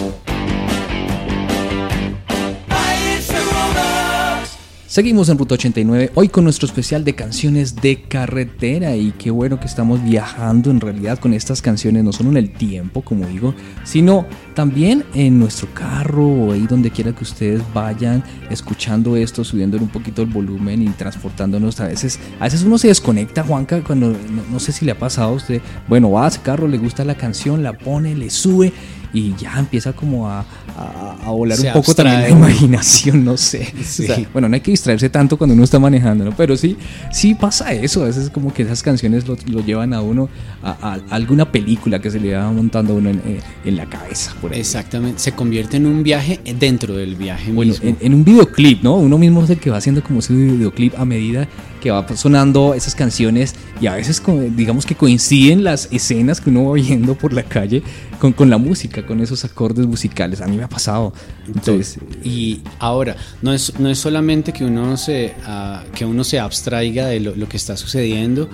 Seguimos 4.92 5.30
en 5.30 5.38
Ruta 5.38 5.54
89, 5.54 6.12
hoy 6.16 6.28
con 6.28 6.44
nuestro 6.44 6.66
especial 6.66 7.06
de 7.06 7.16
canciones 7.16 7.78
de 7.78 8.02
carretera 8.02 8.94
y 8.98 9.14
qué 9.14 9.32
bueno 9.32 9.58
que 9.58 9.66
estamos 9.66 10.04
viajando 10.04 10.70
en 10.70 10.82
realidad 10.82 11.18
con 11.18 11.34
estas 11.34 11.62
canciones, 11.62 12.04
no 12.04 12.12
solo 12.12 12.30
en 12.32 12.36
el 12.36 12.52
tiempo, 12.52 13.02
como 13.02 13.26
digo, 13.26 13.56
sino 13.86 14.26
también 14.54 15.06
en 15.14 15.40
nuestro 15.40 15.70
carro 15.74 16.28
o 16.28 16.52
ahí 16.52 16.68
donde 16.68 16.92
quiera 16.92 17.16
que 17.16 17.24
ustedes 17.24 17.62
vayan 17.74 18.22
escuchando 18.50 19.16
esto, 19.16 19.46
subiéndole 19.46 19.82
un 19.82 19.92
poquito 19.92 20.24
el 20.24 20.28
volumen 20.28 20.82
y 20.82 20.90
transportándonos 20.90 21.80
a 21.80 21.88
veces. 21.88 22.20
A 22.42 22.44
veces 22.44 22.64
uno 22.64 22.78
se 22.78 22.90
desconecta, 22.90 23.44
Juanca, 23.44 23.82
cuando 23.82 24.10
no, 24.10 24.44
no 24.52 24.60
sé 24.60 24.74
si 24.74 24.84
le 24.84 24.92
ha 24.92 25.00
pasado 25.00 25.30
a 25.30 25.36
usted, 25.36 25.62
bueno, 25.88 26.12
va 26.12 26.26
a 26.26 26.28
ese 26.28 26.42
carro, 26.42 26.68
le 26.68 26.78
gusta 26.78 27.06
la 27.06 27.16
canción, 27.16 27.64
la 27.64 27.78
pone, 27.78 28.14
le 28.14 28.30
sube 28.30 28.74
y 29.14 29.36
ya 29.36 29.58
empieza 29.60 29.94
como 29.94 30.30
a, 30.30 30.46
a, 30.78 31.18
a 31.26 31.30
volar 31.32 31.58
Se 31.58 31.68
un 31.68 31.74
poco 31.74 31.94
también 31.94 32.22
la 32.22 32.28
abstrae 32.28 32.38
imaginación, 32.52 33.24
no 33.26 33.38
sé. 33.38 33.68
Sí. 33.84 34.04
O 34.04 34.08
sea, 34.08 34.30
bueno, 34.32 34.48
no 34.48 34.56
hay 34.56 34.62
que 34.62 34.72
distraerse 34.72 35.10
tanto 35.10 35.38
cuando 35.38 35.54
uno 35.54 35.64
está 35.64 35.80
manejando, 35.80 36.24
¿no? 36.24 36.32
Pero 36.36 36.56
sí, 36.56 36.78
sí 37.12 37.36
pasa 37.36 37.74
eso. 37.74 38.04
A 38.04 38.06
veces 38.06 38.30
como 38.30 38.54
que 38.54 38.64
esas 38.64 38.82
canciones 38.84 39.28
lo, 39.28 39.36
lo 39.48 39.60
llevan 39.66 39.94
a 39.94 40.02
uno 40.02 40.30
a, 40.64 40.72
a 40.94 40.94
alguna 41.14 41.52
película 41.52 42.00
que 42.00 42.10
se 42.10 42.20
le 42.20 42.34
va 42.36 42.50
montando 42.52 42.94
a 42.94 42.96
uno 42.98 43.10
en, 43.10 43.18
eh, 43.26 43.40
en 43.66 43.76
la 43.76 43.86
cabeza, 43.88 44.34
por. 44.40 44.54
Exactamente, 44.54 45.20
se 45.20 45.34
convierte 45.34 45.78
en 45.78 45.86
un 45.88 46.04
viaje 46.04 46.40
dentro 46.58 46.96
del 46.96 47.16
viaje 47.16 47.52
Bueno, 47.52 47.72
mismo. 47.74 47.90
en, 47.90 47.98
en 48.00 48.14
un 48.14 48.24
videoclip, 48.24 48.82
¿no? 48.84 48.96
Uno 48.96 49.18
mismo 49.18 49.44
es 49.44 49.50
el 49.50 49.58
que 49.60 49.70
va 49.70 49.78
haciendo 49.78 50.02
como 50.04 50.20
ese 50.20 50.34
videoclip 50.34 50.94
a 50.98 51.06
medida 51.06 51.48
que 51.82 51.92
va 51.92 52.08
sonando 52.16 52.74
esas 52.74 52.96
canciones 52.96 53.56
y 53.82 53.88
a 53.88 53.96
veces 53.96 54.22
digamos 54.56 54.86
que 54.86 54.96
coinciden 54.96 55.64
las 55.64 55.90
escenas 55.92 56.40
que 56.40 56.50
uno 56.50 56.70
va 56.70 56.76
viendo 56.76 57.16
por 57.16 57.34
la 57.34 57.44
calle 57.44 57.84
con, 58.20 58.32
con 58.34 58.50
la 58.50 58.58
música, 58.58 59.06
con 59.06 59.20
esos 59.20 59.44
acordes 59.44 59.88
musicales. 59.88 60.42
A 60.42 60.48
mí 60.48 60.56
me 60.56 60.64
ha 60.64 60.70
pasado. 60.70 61.12
Entonces, 61.48 61.98
Y 62.24 62.62
ahora, 62.80 63.18
no 63.42 63.52
es, 63.52 63.78
no 63.80 63.90
es 63.90 63.98
solamente 63.98 64.54
que 64.54 64.64
uno 64.64 64.96
se, 64.96 65.34
ah, 65.46 65.84
que 65.94 66.06
uno 66.06 66.24
se 66.24 66.40
abstraiga 66.40 67.08
de 67.08 67.20
lo, 67.20 67.36
lo 67.36 67.50
que 67.50 67.58
está 67.58 67.76
sucediendo, 67.76 68.48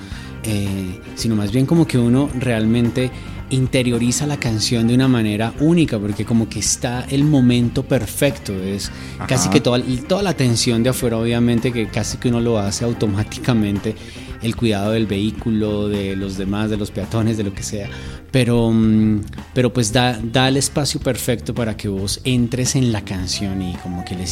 eh, 0.44 1.00
sino 1.16 1.36
más 1.36 1.52
bien 1.52 1.66
como 1.66 1.86
que 1.86 1.98
uno 1.98 2.30
realmente 2.40 3.12
interioriza 3.50 4.28
la 4.28 4.38
canción 4.38 4.88
de 4.88 4.96
una 4.96 5.08
manera 5.08 5.54
única, 5.60 5.98
porque 5.98 6.26
como 6.26 6.50
que 6.50 6.60
está 6.60 7.06
el 7.10 7.24
momento 7.24 7.84
perfecto, 7.84 8.54
es 8.54 8.92
Ajá. 9.18 9.28
casi 9.28 9.50
que 9.50 9.62
toda, 9.62 9.82
toda 10.08 10.24
la 10.24 10.34
tensión 10.34 10.84
de 10.84 10.90
afuera, 10.90 11.18
obviamente 11.18 11.72
que 11.72 11.88
casi 11.88 12.18
que 12.18 12.30
uno 12.30 12.40
lo 12.40 12.60
hace 12.60 12.86
automáticamente, 12.86 13.96
el 14.42 14.56
cuidado 14.56 14.92
del 14.92 15.08
vehículo, 15.08 15.88
de 15.90 16.16
los 16.16 16.38
demás, 16.38 16.70
de 16.70 16.78
los 16.78 16.92
peatones, 16.92 17.38
de 17.38 17.44
lo 17.44 17.54
que 17.54 17.64
sea, 17.64 17.90
pero, 18.32 18.72
mm, 18.72 19.22
pero 19.54 19.74
pues 19.74 19.92
da, 19.92 20.20
da 20.22 20.48
el 20.48 20.58
espacio 20.58 21.00
perfecto 21.00 21.54
para 21.56 21.76
que 21.76 21.88
vos 21.88 22.20
entres 22.24 22.76
en 22.76 22.92
la 22.92 23.02
canción 23.02 23.62
y 23.62 23.74
como 23.78 24.06
que 24.06 24.16
le 24.16 24.28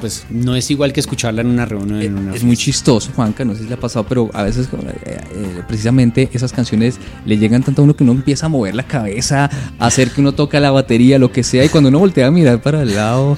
pues 0.00 0.24
no 0.30 0.54
es 0.54 0.70
igual 0.70 0.92
que 0.92 1.00
escucharla 1.00 1.40
en 1.42 1.48
una 1.48 1.64
reunión, 1.66 2.00
en 2.00 2.16
una 2.16 2.32
Eh, 2.32 2.36
es 2.36 2.44
muy 2.44 2.56
chistoso, 2.56 3.10
Juanca, 3.14 3.44
no 3.44 3.54
sé 3.54 3.62
si 3.62 3.68
le 3.68 3.74
ha 3.74 3.80
pasado, 3.80 4.06
pero 4.08 4.30
a 4.32 4.44
veces 4.44 4.68
eh, 4.72 5.18
eh, 5.34 5.62
precisamente 5.66 6.30
esas 6.32 6.52
canciones 6.52 6.98
le 7.26 7.38
llegan 7.38 7.62
tanto 7.62 7.82
a 7.82 7.84
uno 7.84 7.96
que 7.96 8.04
uno 8.04 8.12
empieza 8.12 8.46
a 8.46 8.48
mover 8.48 8.74
la 8.74 8.84
cabeza, 8.84 9.50
a 9.78 9.86
hacer 9.86 10.10
que 10.10 10.20
uno 10.20 10.32
toca 10.32 10.60
la 10.60 10.70
batería, 10.70 11.18
lo 11.18 11.32
que 11.32 11.42
sea, 11.42 11.64
y 11.64 11.68
cuando 11.68 11.88
uno 11.88 11.98
voltea 11.98 12.28
a 12.28 12.30
mirar 12.30 12.62
para 12.62 12.82
el 12.82 12.94
lado, 12.94 13.36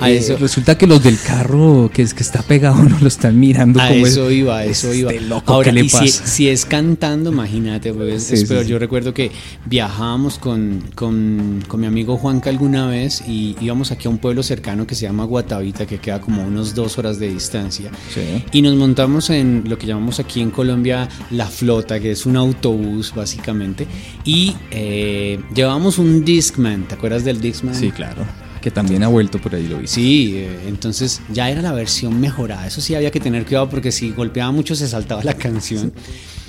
A 0.00 0.10
eh, 0.10 0.18
eso- 0.18 0.36
resulta 0.36 0.76
que 0.76 0.86
los 0.86 1.02
del 1.02 1.18
carro 1.18 1.90
que, 1.92 2.02
es, 2.02 2.12
que 2.12 2.22
está 2.22 2.42
pegado 2.42 2.76
no 2.84 2.98
lo 3.00 3.08
están 3.08 3.38
mirando 3.40 3.80
A 3.80 3.88
como 3.88 4.06
eso 4.06 4.28
es- 4.28 4.36
iba, 4.36 4.58
a 4.58 4.64
eso 4.64 4.88
este 4.88 4.98
iba. 4.98 5.12
loco, 5.12 5.52
Ahora, 5.56 5.70
¿qué 5.70 5.74
le 5.74 5.84
y 5.86 5.88
si, 5.88 5.96
pasa? 5.96 6.26
si 6.26 6.48
es 6.48 6.64
cantando, 6.64 7.30
imagínate, 7.32 7.92
pues, 7.92 8.22
Sí, 8.24 8.34
es 8.34 8.40
sí, 8.40 8.46
peor. 8.46 8.64
sí. 8.64 8.70
Yo 8.70 8.78
recuerdo 8.78 9.12
que 9.12 9.30
viajábamos 9.66 10.38
con, 10.38 10.82
con, 10.94 11.62
con 11.66 11.80
mi 11.80 11.86
amigo 11.86 12.16
Juanca 12.16 12.50
alguna 12.50 12.86
vez 12.86 13.22
y 13.26 13.56
íbamos 13.60 13.90
aquí 13.90 14.06
a 14.06 14.10
un 14.10 14.18
pueblo 14.18 14.42
cercano 14.42 14.86
que 14.86 14.94
se 14.94 15.02
llama 15.02 15.24
Guatavita, 15.24 15.86
que 15.86 15.98
queda 15.98 16.20
como 16.20 16.42
unos 16.46 16.74
dos 16.74 16.98
horas 16.98 17.18
de 17.18 17.28
distancia. 17.28 17.90
Sí. 18.14 18.44
Y 18.52 18.62
nos 18.62 18.76
montamos 18.76 19.30
en 19.30 19.64
lo 19.66 19.76
que 19.78 19.86
llamamos 19.86 20.20
aquí 20.20 20.40
en 20.40 20.50
Colombia 20.50 21.08
la 21.30 21.46
flota, 21.46 21.98
que 22.00 22.12
es 22.12 22.26
un 22.26 22.36
autobús 22.36 23.12
básicamente. 23.14 23.86
Y 24.24 24.54
eh, 24.70 25.40
llevábamos 25.54 25.98
un 25.98 26.24
Discman, 26.24 26.86
¿te 26.88 26.94
acuerdas 26.94 27.24
del 27.24 27.40
Discman? 27.40 27.74
Sí, 27.74 27.90
claro. 27.90 28.24
Que 28.66 28.72
también 28.72 29.04
ha 29.04 29.06
vuelto 29.06 29.38
por 29.38 29.54
ahí, 29.54 29.68
lo 29.68 29.78
vi. 29.78 29.86
Sí, 29.86 30.32
eh, 30.38 30.64
entonces 30.66 31.22
ya 31.32 31.48
era 31.48 31.62
la 31.62 31.70
versión 31.70 32.18
mejorada. 32.18 32.66
Eso 32.66 32.80
sí 32.80 32.96
había 32.96 33.12
que 33.12 33.20
tener 33.20 33.46
cuidado 33.46 33.70
porque 33.70 33.92
si 33.92 34.10
golpeaba 34.10 34.50
mucho 34.50 34.74
se 34.74 34.88
saltaba 34.88 35.22
la 35.22 35.34
canción. 35.34 35.92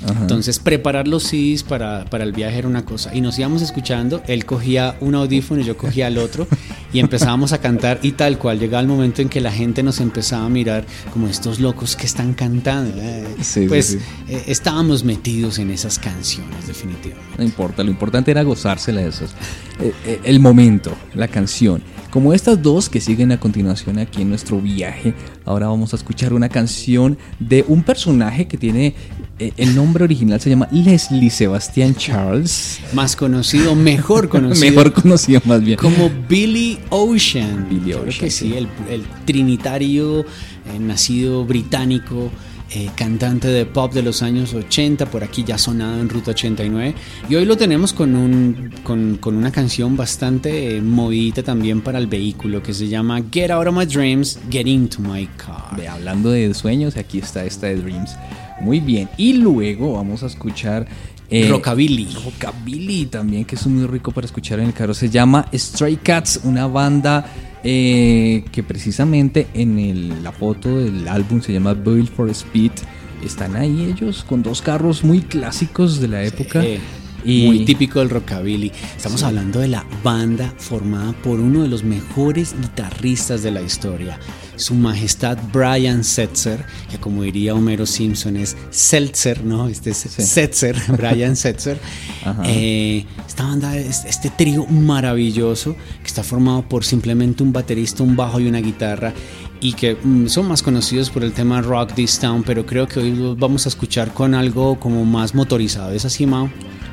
Ajá. 0.03 0.21
Entonces 0.21 0.57
preparar 0.57 1.07
los 1.07 1.21
CDs 1.21 1.61
para, 1.61 2.05
para 2.05 2.23
el 2.23 2.31
viaje 2.31 2.57
era 2.57 2.67
una 2.67 2.85
cosa. 2.85 3.13
Y 3.13 3.21
nos 3.21 3.37
íbamos 3.37 3.61
escuchando, 3.61 4.23
él 4.25 4.45
cogía 4.45 4.97
un 4.99 5.13
audífono 5.13 5.61
y 5.61 5.65
yo 5.65 5.77
cogía 5.77 6.07
el 6.07 6.17
otro 6.17 6.47
y 6.91 6.97
empezábamos 6.97 7.53
a 7.53 7.59
cantar 7.59 7.99
y 8.01 8.13
tal 8.13 8.39
cual. 8.39 8.57
Llegaba 8.57 8.81
el 8.81 8.87
momento 8.87 9.21
en 9.21 9.29
que 9.29 9.39
la 9.39 9.51
gente 9.51 9.83
nos 9.83 9.99
empezaba 9.99 10.43
a 10.47 10.49
mirar 10.49 10.87
como 11.13 11.27
estos 11.27 11.59
locos 11.59 11.95
que 11.95 12.07
están 12.07 12.33
cantando. 12.33 12.99
Eh, 12.99 13.27
Sí, 13.41 13.67
pues 13.67 13.85
sí. 13.85 13.99
eh, 14.27 14.45
estábamos 14.47 15.03
metidos 15.03 15.59
en 15.59 15.69
esas 15.69 15.99
canciones 15.99 16.65
definitivamente. 16.65 17.37
No 17.37 17.43
importa, 17.43 17.83
lo 17.83 17.91
importante 17.91 18.31
era 18.31 18.41
gozársela 18.41 19.01
de 19.01 19.11
eh, 19.81 20.19
el 20.23 20.39
momento, 20.39 20.97
la 21.13 21.27
canción. 21.27 21.83
Como 22.09 22.33
estas 22.33 22.61
dos 22.61 22.89
que 22.89 23.01
siguen 23.01 23.31
a 23.31 23.39
continuación 23.39 23.99
aquí 23.99 24.21
en 24.21 24.29
nuestro 24.29 24.59
viaje, 24.61 25.13
ahora 25.45 25.67
vamos 25.67 25.93
a 25.93 25.97
escuchar 25.97 26.33
una 26.33 26.47
canción 26.49 27.17
de 27.39 27.65
un 27.67 27.83
personaje 27.83 28.47
que 28.47 28.57
tiene 28.57 28.95
eh, 29.39 29.51
el 29.57 29.75
nombre 29.75 30.03
original 30.03 30.39
se 30.41 30.49
llama 30.49 30.67
Leslie 30.71 31.29
Sebastian 31.29 31.95
Charles, 31.95 32.79
Más 32.93 33.15
conocido, 33.15 33.75
mejor 33.75 34.29
conocido. 34.29 34.65
mejor 34.71 34.93
conocido 34.93 35.41
más 35.45 35.61
bien. 35.61 35.77
Como 35.77 36.09
Billy 36.27 36.79
Ocean. 36.89 37.67
Billy 37.69 37.93
Ocean, 37.93 38.09
que 38.19 38.31
sí. 38.31 38.49
sí, 38.49 38.53
el, 38.57 38.67
el 38.89 39.03
trinitario, 39.25 40.21
eh, 40.21 40.79
nacido 40.79 41.45
británico, 41.45 42.31
eh, 42.71 42.89
cantante 42.95 43.47
de 43.47 43.65
pop 43.65 43.93
de 43.93 44.01
los 44.03 44.21
años 44.21 44.53
80, 44.53 45.05
por 45.07 45.23
aquí 45.23 45.43
ya 45.43 45.57
sonado 45.57 45.99
en 45.99 46.09
Ruta 46.09 46.31
89. 46.31 46.95
Y 47.29 47.35
hoy 47.35 47.45
lo 47.45 47.55
tenemos 47.55 47.93
con, 47.93 48.15
un, 48.15 48.71
con, 48.83 49.17
con 49.17 49.35
una 49.37 49.51
canción 49.51 49.95
bastante 49.95 50.75
eh, 50.77 50.81
movidita 50.81 51.43
también 51.43 51.81
para 51.81 51.97
el 51.99 52.07
vehículo 52.07 52.61
que 52.61 52.73
se 52.73 52.87
llama 52.87 53.21
Get 53.31 53.51
Out 53.51 53.67
of 53.67 53.75
My 53.75 53.85
Dreams, 53.85 54.39
Get 54.49 54.67
Into 54.67 54.99
My 55.01 55.27
Car. 55.37 55.77
Ve, 55.77 55.87
hablando 55.87 56.29
de 56.31 56.53
sueños, 56.53 56.97
aquí 56.97 57.19
está 57.19 57.45
esta 57.45 57.67
de 57.67 57.77
Dreams. 57.77 58.11
Muy 58.61 58.79
bien. 58.79 59.07
Y 59.17 59.33
luego 59.33 59.93
vamos 59.93 60.23
a 60.23 60.25
escuchar. 60.27 60.87
eh, 61.29 61.47
Rockabilly. 61.49 62.07
Rockabilly 62.23 63.05
también, 63.07 63.45
que 63.45 63.55
es 63.55 63.67
muy 63.67 63.85
rico 63.85 64.11
para 64.11 64.25
escuchar 64.25 64.59
en 64.59 64.67
el 64.67 64.73
carro. 64.73 64.93
Se 64.93 65.09
llama 65.09 65.47
Stray 65.53 65.97
Cats, 65.97 66.41
una 66.43 66.67
banda 66.67 67.25
eh, 67.63 68.43
que 68.51 68.63
precisamente 68.63 69.47
en 69.53 69.79
el- 69.79 70.23
la 70.23 70.31
foto 70.31 70.77
del 70.77 71.07
álbum 71.07 71.41
se 71.41 71.53
llama 71.53 71.73
Build 71.73 72.09
for 72.09 72.29
Speed. 72.29 72.71
Están 73.25 73.55
ahí 73.55 73.85
ellos 73.91 74.23
con 74.23 74.43
dos 74.43 74.61
carros 74.61 75.03
muy 75.03 75.21
clásicos 75.21 75.99
de 75.99 76.07
la 76.07 76.23
época. 76.23 76.61
Y 77.27 77.45
Muy 77.45 77.65
típico 77.65 77.99
del 77.99 78.09
rockabilly. 78.09 78.71
Estamos 78.95 79.21
hablando 79.21 79.59
de 79.59 79.67
la 79.67 79.85
banda 80.01 80.53
formada 80.57 81.11
por 81.21 81.41
uno 81.41 81.61
de 81.61 81.67
los 81.67 81.83
mejores 81.83 82.55
guitarristas 82.59 83.43
de 83.43 83.51
la 83.51 83.61
historia, 83.61 84.17
su 84.55 84.75
majestad 84.75 85.37
Brian 85.51 86.05
Setzer, 86.05 86.65
que 86.89 86.97
como 86.99 87.23
diría 87.23 87.53
Homero 87.53 87.85
Simpson 87.85 88.37
es 88.37 88.55
Seltzer, 88.69 89.43
¿no? 89.43 89.67
Este 89.67 89.89
es 89.89 89.97
Setzer, 89.97 90.77
Brian 90.97 91.35
Setzer. 91.35 91.77
Eh, 92.45 93.05
esta 93.27 93.43
banda, 93.43 93.77
es 93.77 94.05
este 94.05 94.29
trío 94.29 94.65
maravilloso 94.65 95.75
que 96.01 96.07
está 96.07 96.23
formado 96.23 96.63
por 96.63 96.85
simplemente 96.85 97.43
un 97.43 97.51
baterista, 97.51 98.03
un 98.03 98.15
bajo 98.15 98.39
y 98.39 98.47
una 98.47 98.59
guitarra 98.59 99.13
y 99.61 99.73
que 99.73 99.97
mm, 100.01 100.27
son 100.27 100.47
más 100.47 100.63
conocidos 100.63 101.09
por 101.09 101.23
el 101.23 101.33
tema 101.33 101.61
Rock 101.61 101.93
This 101.93 102.19
Town, 102.19 102.43
pero 102.43 102.65
creo 102.65 102.87
que 102.87 102.99
hoy 102.99 103.13
los 103.15 103.37
vamos 103.37 103.65
a 103.65 103.69
escuchar 103.69 104.13
con 104.13 104.35
algo 104.35 104.79
como 104.79 105.05
más 105.05 105.35
motorizado. 105.35 105.91
¿Es 105.91 106.05
así, 106.05 106.25
Mao? 106.25 106.49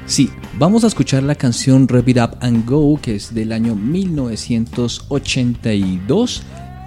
Sí, 0.07 0.29
vamos 0.59 0.85
a 0.85 0.89
escuchar 0.89 1.23
la 1.23 1.35
canción 1.35 1.89
Rev 1.89 2.11
It 2.11 2.19
Up 2.19 2.37
and 2.41 2.69
Go, 2.69 3.01
que 3.01 3.15
es 3.17 3.33
del 3.35 3.53
año 3.53 3.75
1982. 3.75 6.43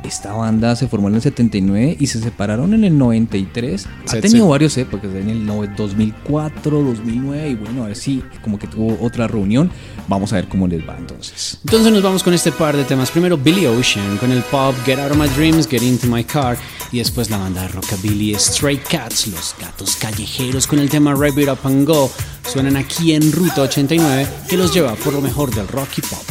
Esta 0.07 0.31
banda 0.31 0.73
se 0.77 0.87
formó 0.87 1.09
en 1.09 1.15
el 1.15 1.21
79 1.21 1.97
y 1.99 2.07
se 2.07 2.21
separaron 2.21 2.73
en 2.73 2.85
el 2.85 2.97
93. 2.97 3.85
Ha 4.07 4.11
Sí, 4.11 4.21
tenido 4.21 4.45
sí. 4.45 4.49
varias 4.49 4.77
épocas, 4.77 5.11
en 5.13 5.29
el 5.29 5.45
no- 5.45 5.65
2004, 5.75 6.81
2009 6.81 7.49
y 7.49 7.55
bueno, 7.55 7.83
a 7.83 7.87
ver 7.87 7.95
si 7.97 8.23
como 8.41 8.57
que 8.57 8.67
tuvo 8.67 8.97
otra 9.05 9.27
reunión. 9.27 9.69
Vamos 10.07 10.31
a 10.31 10.37
ver 10.37 10.47
cómo 10.47 10.65
les 10.67 10.87
va 10.87 10.95
entonces. 10.97 11.59
Entonces 11.65 11.91
nos 11.91 12.01
vamos 12.01 12.23
con 12.23 12.33
este 12.33 12.53
par 12.53 12.77
de 12.77 12.85
temas. 12.85 13.11
Primero 13.11 13.37
Billy 13.37 13.65
Ocean 13.65 14.15
con 14.17 14.31
el 14.31 14.41
pop 14.43 14.73
Get 14.85 14.97
Out 14.97 15.11
of 15.11 15.17
My 15.17 15.27
Dreams, 15.27 15.67
Get 15.67 15.81
Into 15.81 16.07
My 16.07 16.23
Car. 16.23 16.57
Y 16.93 16.99
después 16.99 17.29
la 17.29 17.37
banda 17.37 17.63
de 17.63 17.67
rockabilly 17.67 18.33
Stray 18.35 18.77
Cats, 18.77 19.27
los 19.27 19.55
gatos 19.59 19.97
callejeros 19.97 20.67
con 20.67 20.79
el 20.79 20.89
tema 20.89 21.13
Rev 21.15 21.37
It 21.39 21.49
Up 21.49 21.59
and 21.65 21.85
Go. 21.85 22.09
Suenan 22.47 22.77
aquí 22.77 23.11
en 23.13 23.29
Ruta 23.33 23.63
89 23.63 24.25
que 24.47 24.55
los 24.55 24.73
lleva 24.73 24.95
por 24.95 25.11
lo 25.11 25.19
mejor 25.21 25.53
del 25.53 25.67
rock 25.67 25.89
y 25.97 26.01
pop. 26.01 26.23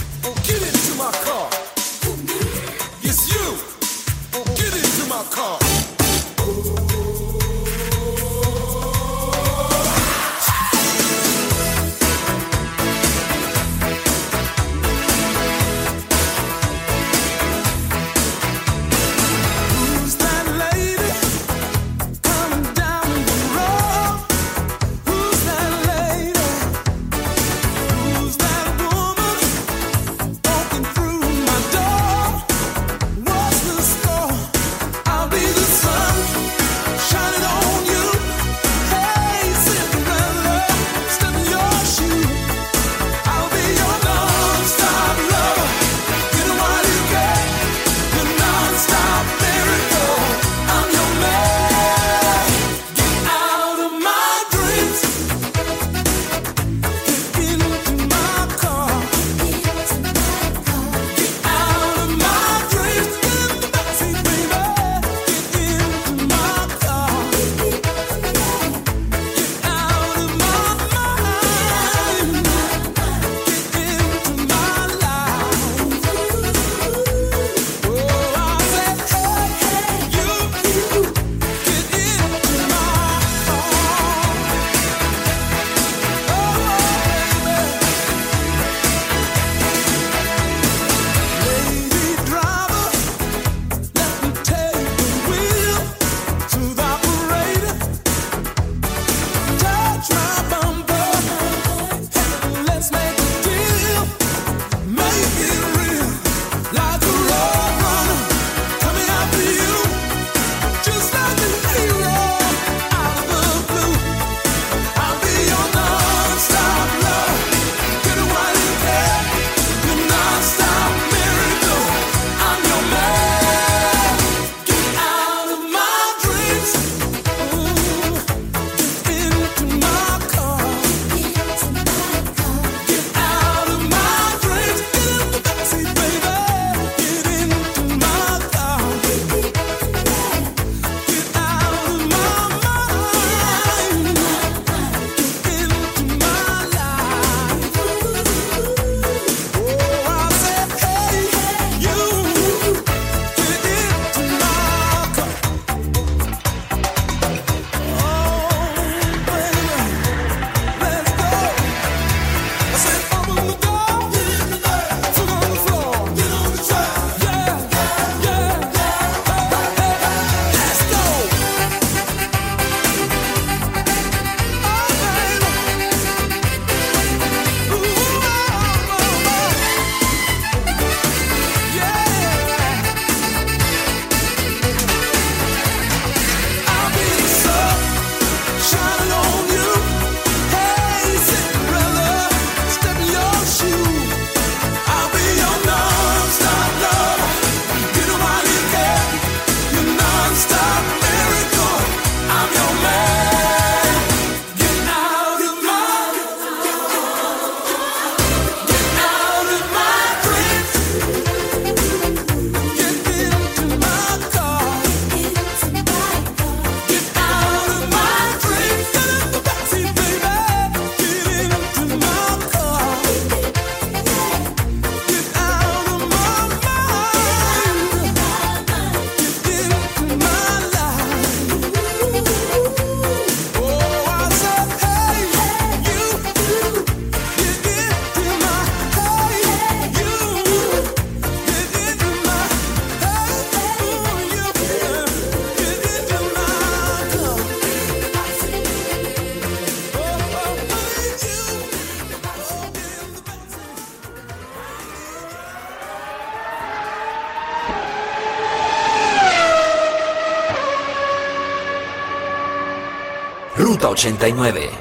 89. 263.97 264.75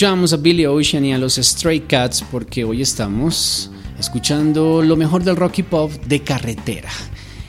Escuchamos 0.00 0.32
a 0.32 0.38
Billy 0.38 0.64
Ocean 0.64 1.04
y 1.04 1.12
a 1.12 1.18
los 1.18 1.34
Stray 1.34 1.80
Cats 1.80 2.24
porque 2.30 2.64
hoy 2.64 2.80
estamos 2.80 3.70
escuchando 3.98 4.80
lo 4.80 4.96
mejor 4.96 5.24
del 5.24 5.36
rock 5.36 5.58
y 5.58 5.62
pop 5.62 5.92
de 5.92 6.20
carretera. 6.20 6.88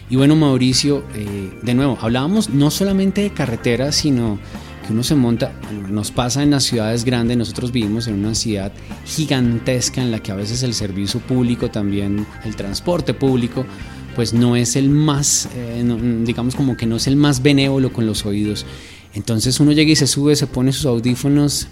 Y 0.09 0.17
bueno, 0.17 0.35
Mauricio, 0.35 1.05
eh, 1.15 1.49
de 1.61 1.73
nuevo, 1.73 1.97
hablábamos 2.01 2.49
no 2.49 2.69
solamente 2.69 3.21
de 3.21 3.29
carretera, 3.31 3.93
sino 3.93 4.37
que 4.85 4.91
uno 4.91 5.01
se 5.01 5.15
monta, 5.15 5.53
bueno, 5.63 5.87
nos 5.87 6.11
pasa 6.11 6.43
en 6.43 6.51
las 6.51 6.65
ciudades 6.65 7.05
grandes, 7.05 7.37
nosotros 7.37 7.71
vivimos 7.71 8.07
en 8.07 8.15
una 8.15 8.35
ciudad 8.35 8.73
gigantesca 9.05 10.01
en 10.01 10.11
la 10.11 10.19
que 10.19 10.33
a 10.33 10.35
veces 10.35 10.61
el 10.63 10.73
servicio 10.73 11.21
público 11.21 11.71
también, 11.71 12.27
el 12.43 12.57
transporte 12.57 13.13
público, 13.13 13.65
pues 14.13 14.33
no 14.33 14.57
es 14.57 14.75
el 14.75 14.89
más, 14.89 15.47
eh, 15.55 15.83
no- 15.85 16.25
digamos 16.25 16.55
como 16.55 16.75
que 16.75 16.85
no 16.85 16.97
es 16.97 17.07
el 17.07 17.15
más 17.15 17.41
benévolo 17.41 17.93
con 17.93 18.05
los 18.05 18.25
oídos. 18.25 18.65
Entonces 19.13 19.61
uno 19.61 19.71
llega 19.71 19.91
y 19.91 19.95
se 19.95 20.07
sube, 20.07 20.35
se 20.35 20.47
pone 20.47 20.73
sus 20.73 20.85
audífonos 20.85 21.69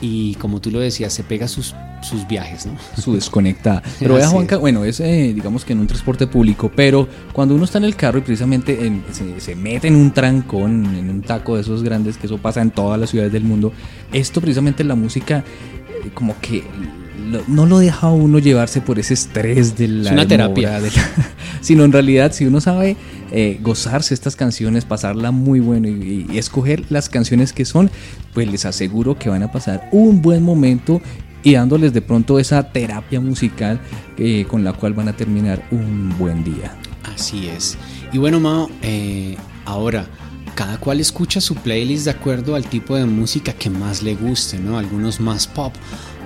y 0.00 0.34
como 0.36 0.60
tú 0.60 0.70
lo 0.70 0.80
decías, 0.80 1.12
se 1.12 1.24
pega 1.24 1.48
sus, 1.48 1.74
sus 2.02 2.26
viajes, 2.28 2.66
¿no? 2.66 2.72
su 3.02 3.14
desconectada. 3.14 3.82
Pero 3.98 4.14
vea, 4.14 4.28
Juanca, 4.28 4.54
es. 4.56 4.60
bueno, 4.60 4.84
es 4.84 5.00
eh, 5.00 5.32
digamos 5.34 5.64
que 5.64 5.72
en 5.72 5.80
un 5.80 5.86
transporte 5.86 6.26
público, 6.26 6.70
pero 6.74 7.08
cuando 7.32 7.54
uno 7.54 7.64
está 7.64 7.78
en 7.78 7.84
el 7.84 7.96
carro 7.96 8.18
y 8.18 8.22
precisamente 8.22 8.86
en- 8.86 9.04
se, 9.12 9.40
se 9.40 9.54
mete 9.56 9.88
en 9.88 9.96
un 9.96 10.12
trancón, 10.12 10.86
en 10.96 11.10
un 11.10 11.22
taco 11.22 11.56
de 11.56 11.62
esos 11.62 11.82
grandes, 11.82 12.16
que 12.16 12.26
eso 12.26 12.38
pasa 12.38 12.62
en 12.62 12.70
todas 12.70 12.98
las 13.00 13.10
ciudades 13.10 13.32
del 13.32 13.44
mundo, 13.44 13.72
esto 14.12 14.40
precisamente 14.40 14.84
la 14.84 14.94
música 14.94 15.38
eh, 16.04 16.10
como 16.14 16.34
que 16.40 16.62
lo- 17.30 17.42
no 17.48 17.66
lo 17.66 17.78
deja 17.80 18.06
a 18.06 18.12
uno 18.12 18.38
llevarse 18.38 18.80
por 18.80 18.98
ese 18.98 19.14
estrés 19.14 19.76
de 19.76 19.88
la 19.88 20.12
una 20.12 20.24
demora, 20.24 20.54
terapia. 20.54 20.80
de 20.80 20.90
la- 20.90 21.02
sino 21.60 21.84
en 21.84 21.92
realidad 21.92 22.32
si 22.32 22.46
uno 22.46 22.60
sabe 22.60 22.96
eh, 23.30 23.58
gozarse 23.62 24.14
estas 24.14 24.36
canciones, 24.36 24.84
pasarla 24.84 25.30
muy 25.30 25.60
bueno 25.60 25.88
y, 25.88 26.26
y 26.30 26.38
escoger 26.38 26.84
las 26.90 27.08
canciones 27.08 27.52
que 27.52 27.64
son, 27.64 27.90
pues 28.34 28.50
les 28.50 28.64
aseguro 28.64 29.18
que 29.18 29.28
van 29.28 29.42
a 29.42 29.52
pasar 29.52 29.88
un 29.92 30.22
buen 30.22 30.42
momento 30.42 31.00
y 31.42 31.54
dándoles 31.54 31.92
de 31.92 32.02
pronto 32.02 32.38
esa 32.38 32.62
terapia 32.72 33.20
musical 33.20 33.80
eh, 34.16 34.44
con 34.48 34.64
la 34.64 34.72
cual 34.72 34.94
van 34.94 35.08
a 35.08 35.12
terminar 35.14 35.62
un 35.70 36.14
buen 36.18 36.42
día. 36.44 36.74
Así 37.14 37.48
es. 37.48 37.76
Y 38.12 38.18
bueno, 38.18 38.40
Mao, 38.40 38.70
eh, 38.82 39.36
ahora, 39.64 40.06
cada 40.54 40.78
cual 40.78 41.00
escucha 41.00 41.40
su 41.40 41.54
playlist 41.54 42.04
de 42.06 42.10
acuerdo 42.10 42.54
al 42.54 42.64
tipo 42.64 42.96
de 42.96 43.04
música 43.04 43.52
que 43.52 43.70
más 43.70 44.02
le 44.02 44.14
guste, 44.14 44.58
¿no? 44.58 44.78
Algunos 44.78 45.20
más 45.20 45.46
pop, 45.46 45.72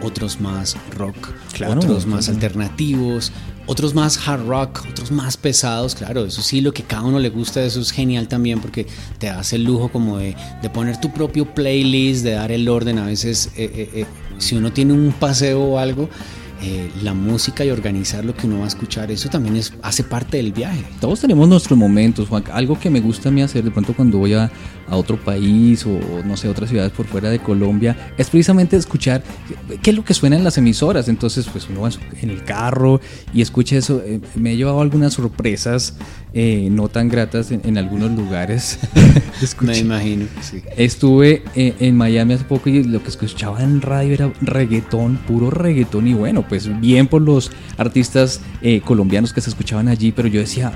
otros 0.03 0.41
más 0.41 0.77
rock, 0.97 1.31
Claro, 1.53 1.75
otros 1.75 2.07
más 2.07 2.25
claro. 2.25 2.35
alternativos, 2.37 3.33
otros 3.67 3.95
más 3.95 4.27
hard 4.27 4.47
rock, 4.47 4.85
otros 4.91 5.11
más 5.11 5.37
pesados, 5.37 5.95
claro, 5.95 6.25
eso 6.25 6.43
sí, 6.43 6.61
lo 6.61 6.73
que 6.73 6.83
cada 6.83 7.03
uno 7.03 7.19
le 7.19 7.31
gusta, 7.31 7.63
eso 7.65 7.81
es 7.81 7.91
genial 7.91 8.29
también 8.29 8.61
porque 8.61 8.87
te 9.19 9.27
das 9.27 9.53
el 9.53 9.65
lujo 9.65 9.89
como 9.89 10.19
de, 10.19 10.37
de 10.61 10.71
poner 10.71 11.01
tu 11.01 11.13
propio 11.13 11.47
playlist, 11.55 12.25
de 12.25 12.33
dar 12.33 12.53
el 12.53 12.69
orden, 12.69 12.99
a 12.99 13.07
veces 13.07 13.51
eh, 13.57 13.71
eh, 13.75 13.91
eh, 13.95 14.07
si 14.39 14.57
uno 14.57 14.73
tiene 14.73 14.93
un 14.93 15.13
paseo 15.13 15.63
o 15.63 15.79
algo, 15.79 16.09
la 17.03 17.13
música 17.13 17.65
y 17.65 17.71
organizar 17.71 18.25
lo 18.25 18.37
que 18.37 18.47
uno 18.47 18.59
va 18.59 18.67
a 18.67 18.69
escuchar, 18.69 19.11
eso 19.11 19.29
también 19.29 19.57
es, 19.57 19.73
hace 19.83 20.05
parte 20.05 20.37
del 20.37 20.53
viaje. 20.53 20.85
Todos 21.01 21.19
tenemos 21.19 21.49
nuestros 21.49 21.77
momentos, 21.77 22.29
Juan. 22.29 22.45
Algo 22.53 22.79
que 22.79 22.89
me 22.89 23.01
gusta 23.01 23.31
a 23.31 23.33
mí 23.33 23.43
hacer 23.43 23.65
de 23.65 23.73
pronto 23.73 23.95
cuando 23.95 24.19
voy 24.19 24.35
a, 24.35 24.49
a 24.93 24.97
otro 24.97 25.17
país 25.17 25.87
o 25.87 25.99
no 26.25 26.37
sé, 26.37 26.49
otras 26.49 26.69
ciudades 26.69 26.93
por 26.93 27.07
fuera 27.07 27.31
de 27.31 27.39
Colombia, 27.39 28.13
es 28.19 28.29
precisamente 28.29 28.77
escuchar 28.77 29.23
qué 29.83 29.91
es 29.91 29.97
lo 29.97 30.05
que 30.05 30.15
suena 30.15 30.37
en 30.37 30.45
las 30.45 30.59
emisoras. 30.59 31.09
Entonces, 31.09 31.47
pues 31.51 31.67
uno 31.69 31.81
va 31.83 31.91
en 32.21 32.31
el 32.31 32.45
carro 32.45 33.01
y 33.33 33.41
escucha 33.41 33.77
eso. 33.77 34.03
Eh, 34.05 34.21
me 34.35 34.53
he 34.53 34.57
llevado 34.57 34.81
algunas 34.81 35.15
sorpresas 35.15 35.95
eh, 36.35 36.69
no 36.71 36.89
tan 36.89 37.09
gratas 37.09 37.51
en, 37.51 37.61
en 37.65 37.77
algunos 37.77 38.11
lugares. 38.13 38.79
Me 39.61 39.79
imagino, 39.79 40.27
sí. 40.41 40.63
Estuve 40.77 41.43
eh, 41.55 41.75
en 41.81 41.97
Miami 41.97 42.35
hace 42.35 42.45
poco 42.45 42.71
y 42.71 42.85
lo 42.85 43.03
que 43.03 43.11
escuchaba 43.11 43.63
en 43.63 43.83
radio 43.83 44.15
era 44.15 44.33
reggaetón, 44.41 45.19
puro 45.27 45.51
reggaetón. 45.51 46.09
Y 46.09 46.15
bueno, 46.15 46.47
pues 46.49 46.81
bien 46.81 47.07
por 47.07 47.21
los 47.21 47.51
artistas 47.77 48.41
eh, 48.63 48.81
colombianos 48.81 49.33
que 49.33 49.43
se 49.43 49.51
escuchaban 49.51 49.89
allí, 49.89 50.13
pero 50.13 50.29
yo 50.29 50.41
decía, 50.41 50.73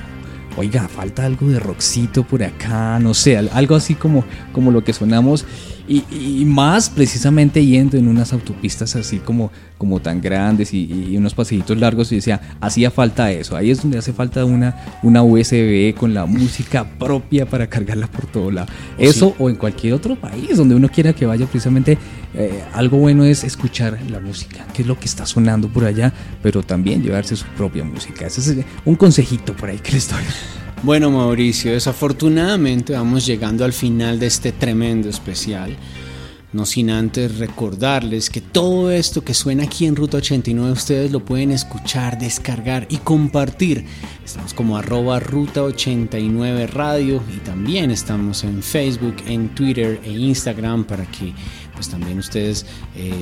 oiga, 0.57 0.89
falta 0.89 1.25
algo 1.25 1.49
de 1.49 1.59
rockcito 1.61 2.23
por 2.25 2.43
acá, 2.43 2.99
no 2.99 3.15
sé, 3.15 3.37
al- 3.37 3.51
algo 3.53 3.75
así 3.77 3.95
como, 3.95 4.25
como 4.53 4.71
lo 4.71 4.83
que 4.85 4.93
sonamos. 4.93 5.45
Y, 5.89 6.05
y 6.11 6.45
más 6.45 6.91
precisamente 6.91 7.65
yendo 7.65 7.97
en 7.97 8.09
unas 8.09 8.33
autopistas 8.33 8.97
así 8.97 9.19
como, 9.19 9.51
como 9.79 10.01
tan 10.01 10.21
grandes 10.21 10.75
y, 10.75 11.11
y 11.11 11.17
unos 11.17 11.35
pasillitos 11.35 11.79
largos 11.79 12.11
y 12.13 12.17
decía, 12.17 12.41
hacía 12.61 12.91
falta 12.91 13.31
eso. 13.31 13.57
Ahí 13.57 13.71
es 13.71 13.83
donde 13.83 13.99
hace 13.99 14.13
falta 14.13 14.45
una, 14.45 14.77
una 15.03 15.23
USB 15.23 15.95
con 15.95 16.15
la 16.15 16.27
música 16.27 16.85
propia 16.99 17.47
para 17.47 17.69
cargarla 17.69 18.07
por 18.07 18.27
todo 18.27 18.51
lado. 18.51 18.69
Eso 18.99 19.35
o 19.39 19.49
en 19.49 19.57
cualquier 19.57 19.95
otro 19.95 20.17
país 20.17 20.57
donde 20.57 20.75
uno 20.75 20.89
quiera 20.89 21.13
que 21.13 21.27
vaya 21.27 21.47
precisamente 21.47 21.99
eh, 22.35 22.63
algo 22.75 22.99
bueno 22.99 23.25
es 23.25 23.45
escuchar 23.45 23.99
la 24.11 24.21
música, 24.21 24.67
qué 24.75 24.83
es 24.83 24.89
lo 24.89 24.99
que 24.99 25.07
está 25.07 25.25
sonando 25.25 25.69
por 25.69 25.85
allá, 25.85 26.13
pero 26.43 26.63
también 26.63 27.03
llevarse 27.03 27.37
su 27.37 27.47
propia 27.57 27.85
música. 27.85 28.27
Ese 28.27 28.41
es 28.41 28.67
un 28.85 28.97
consejito 28.97 29.55
por 29.55 29.71
ahí 29.71 29.79
que 29.79 29.93
les 29.93 30.09
doy. 30.09 30.23
Bueno, 30.83 31.11
Mauricio, 31.11 31.73
desafortunadamente 31.73 32.93
vamos 32.93 33.27
llegando 33.27 33.65
al 33.65 33.73
final 33.73 34.19
de 34.19 34.27
este 34.27 34.53
tremendo 34.53 35.09
especial. 35.09 35.77
No 36.57 36.65
sin 36.65 36.89
antes 36.89 37.37
recordarles 37.37 38.31
que 38.31 38.41
todo 38.41 38.91
esto 38.91 39.23
que 39.23 39.35
suena 39.35 39.65
aquí 39.65 39.85
en 39.85 39.95
Ruta 39.95 40.17
89 40.17 40.73
ustedes 40.73 41.13
lo 41.13 41.23
pueden 41.23 41.51
escuchar, 41.51 42.19
descargar 42.19 42.87
y 42.89 42.97
compartir. 42.97 43.85
Estamos 44.25 44.55
como 44.55 44.79
arroba 44.79 45.21
Ruta 45.21 45.63
89 45.63 46.67
Radio 46.69 47.23
y 47.31 47.41
también 47.41 47.91
estamos 47.91 48.43
en 48.43 48.63
Facebook, 48.63 49.17
en 49.27 49.55
Twitter 49.55 50.01
e 50.03 50.13
Instagram 50.13 50.85
para 50.85 51.05
que 51.05 51.35
pues 51.75 51.91
también 51.91 52.21
ustedes 52.21 52.65
eh, 52.97 53.13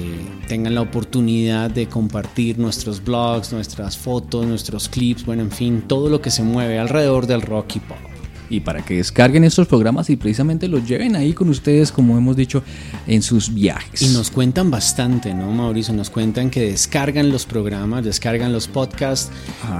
tengan 0.46 0.76
la 0.76 0.82
oportunidad 0.82 1.72
de 1.72 1.88
compartir 1.88 2.56
nuestros 2.60 3.02
blogs, 3.02 3.52
nuestras 3.52 3.98
fotos, 3.98 4.46
nuestros 4.46 4.88
clips, 4.88 5.26
bueno, 5.26 5.42
en 5.42 5.50
fin, 5.50 5.82
todo 5.88 6.08
lo 6.08 6.20
que 6.20 6.30
se 6.30 6.44
mueve 6.44 6.78
alrededor 6.78 7.26
del 7.26 7.42
rock 7.42 7.74
y 7.74 7.80
pop. 7.80 8.13
Y 8.50 8.60
para 8.60 8.84
que 8.84 8.96
descarguen 8.96 9.44
estos 9.44 9.66
programas 9.66 10.10
y 10.10 10.16
precisamente 10.16 10.68
los 10.68 10.86
lleven 10.86 11.16
ahí 11.16 11.32
con 11.32 11.48
ustedes, 11.48 11.90
como 11.92 12.16
hemos 12.18 12.36
dicho, 12.36 12.62
en 13.06 13.22
sus 13.22 13.52
viajes. 13.52 14.02
Y 14.02 14.08
nos 14.08 14.30
cuentan 14.30 14.70
bastante, 14.70 15.32
¿no, 15.34 15.50
Mauricio? 15.50 15.94
Nos 15.94 16.10
cuentan 16.10 16.50
que 16.50 16.60
descargan 16.60 17.30
los 17.30 17.46
programas, 17.46 18.04
descargan 18.04 18.52
los 18.52 18.68
podcasts 18.68 19.30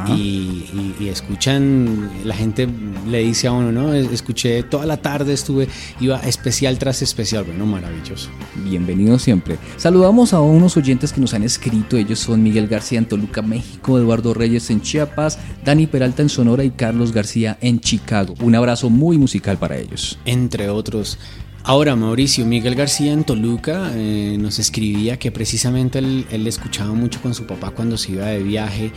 y, 0.09 0.13
y- 0.21 0.95
y 1.01 1.09
escuchan, 1.09 2.11
la 2.25 2.35
gente 2.35 2.69
le 3.09 3.19
dice 3.19 3.49
a 3.49 3.53
uno, 3.53 3.73
¿no? 3.73 3.93
Escuché 3.93 4.63
toda 4.63 4.87
la 4.87 4.97
tarde, 4.97 5.33
estuve, 5.33 5.69
iba 6.01 6.19
especial 6.21 6.79
tras 6.79 7.03
especial, 7.03 7.45
bueno, 7.45 7.67
maravilloso. 7.67 8.31
Bienvenidos 8.65 9.23
siempre. 9.23 9.57
Saludamos 9.77 10.33
a 10.33 10.41
unos 10.41 10.77
oyentes 10.77 11.13
que 11.13 11.21
nos 11.21 11.35
han 11.35 11.43
escrito. 11.43 11.97
Ellos 11.97 12.19
son 12.21 12.43
Miguel 12.43 12.69
García 12.69 12.99
en 12.99 13.07
Toluca, 13.07 13.43
México, 13.43 13.99
Eduardo 13.99 14.35
Reyes 14.35 14.71
en 14.71 14.81
Chiapas, 14.81 15.39
Dani 15.65 15.87
Peralta 15.87 16.23
en 16.23 16.29
Sonora 16.29 16.65
y 16.65 16.71
Carlos 16.71 17.13
García 17.13 17.59
en 17.61 17.81
Chicago. 17.81 18.35
Un 18.55 18.59
abrazo 18.59 18.89
muy 18.89 19.19
musical 19.19 19.59
para 19.59 19.77
ellos. 19.77 20.17
entre 20.25 20.69
otros. 20.69 21.19
Ahora, 21.65 21.97
Mauricio, 21.97 22.47
Miguel 22.47 22.77
García 22.77 23.13
en 23.13 23.25
Toluca 23.25 23.91
eh, 23.97 24.37
nos 24.39 24.61
escribía 24.61 25.19
que 25.19 25.33
precisamente 25.33 25.99
él, 25.99 26.25
él 26.31 26.47
escuchaba 26.47 26.93
mucho 26.93 27.21
con 27.21 27.35
su 27.35 27.49
papá 27.49 27.73
cuando 27.73 27.97
se 27.97 28.13
iba 28.13 28.27
de 28.27 28.45
viaje 28.45 28.85
eh, 28.85 28.93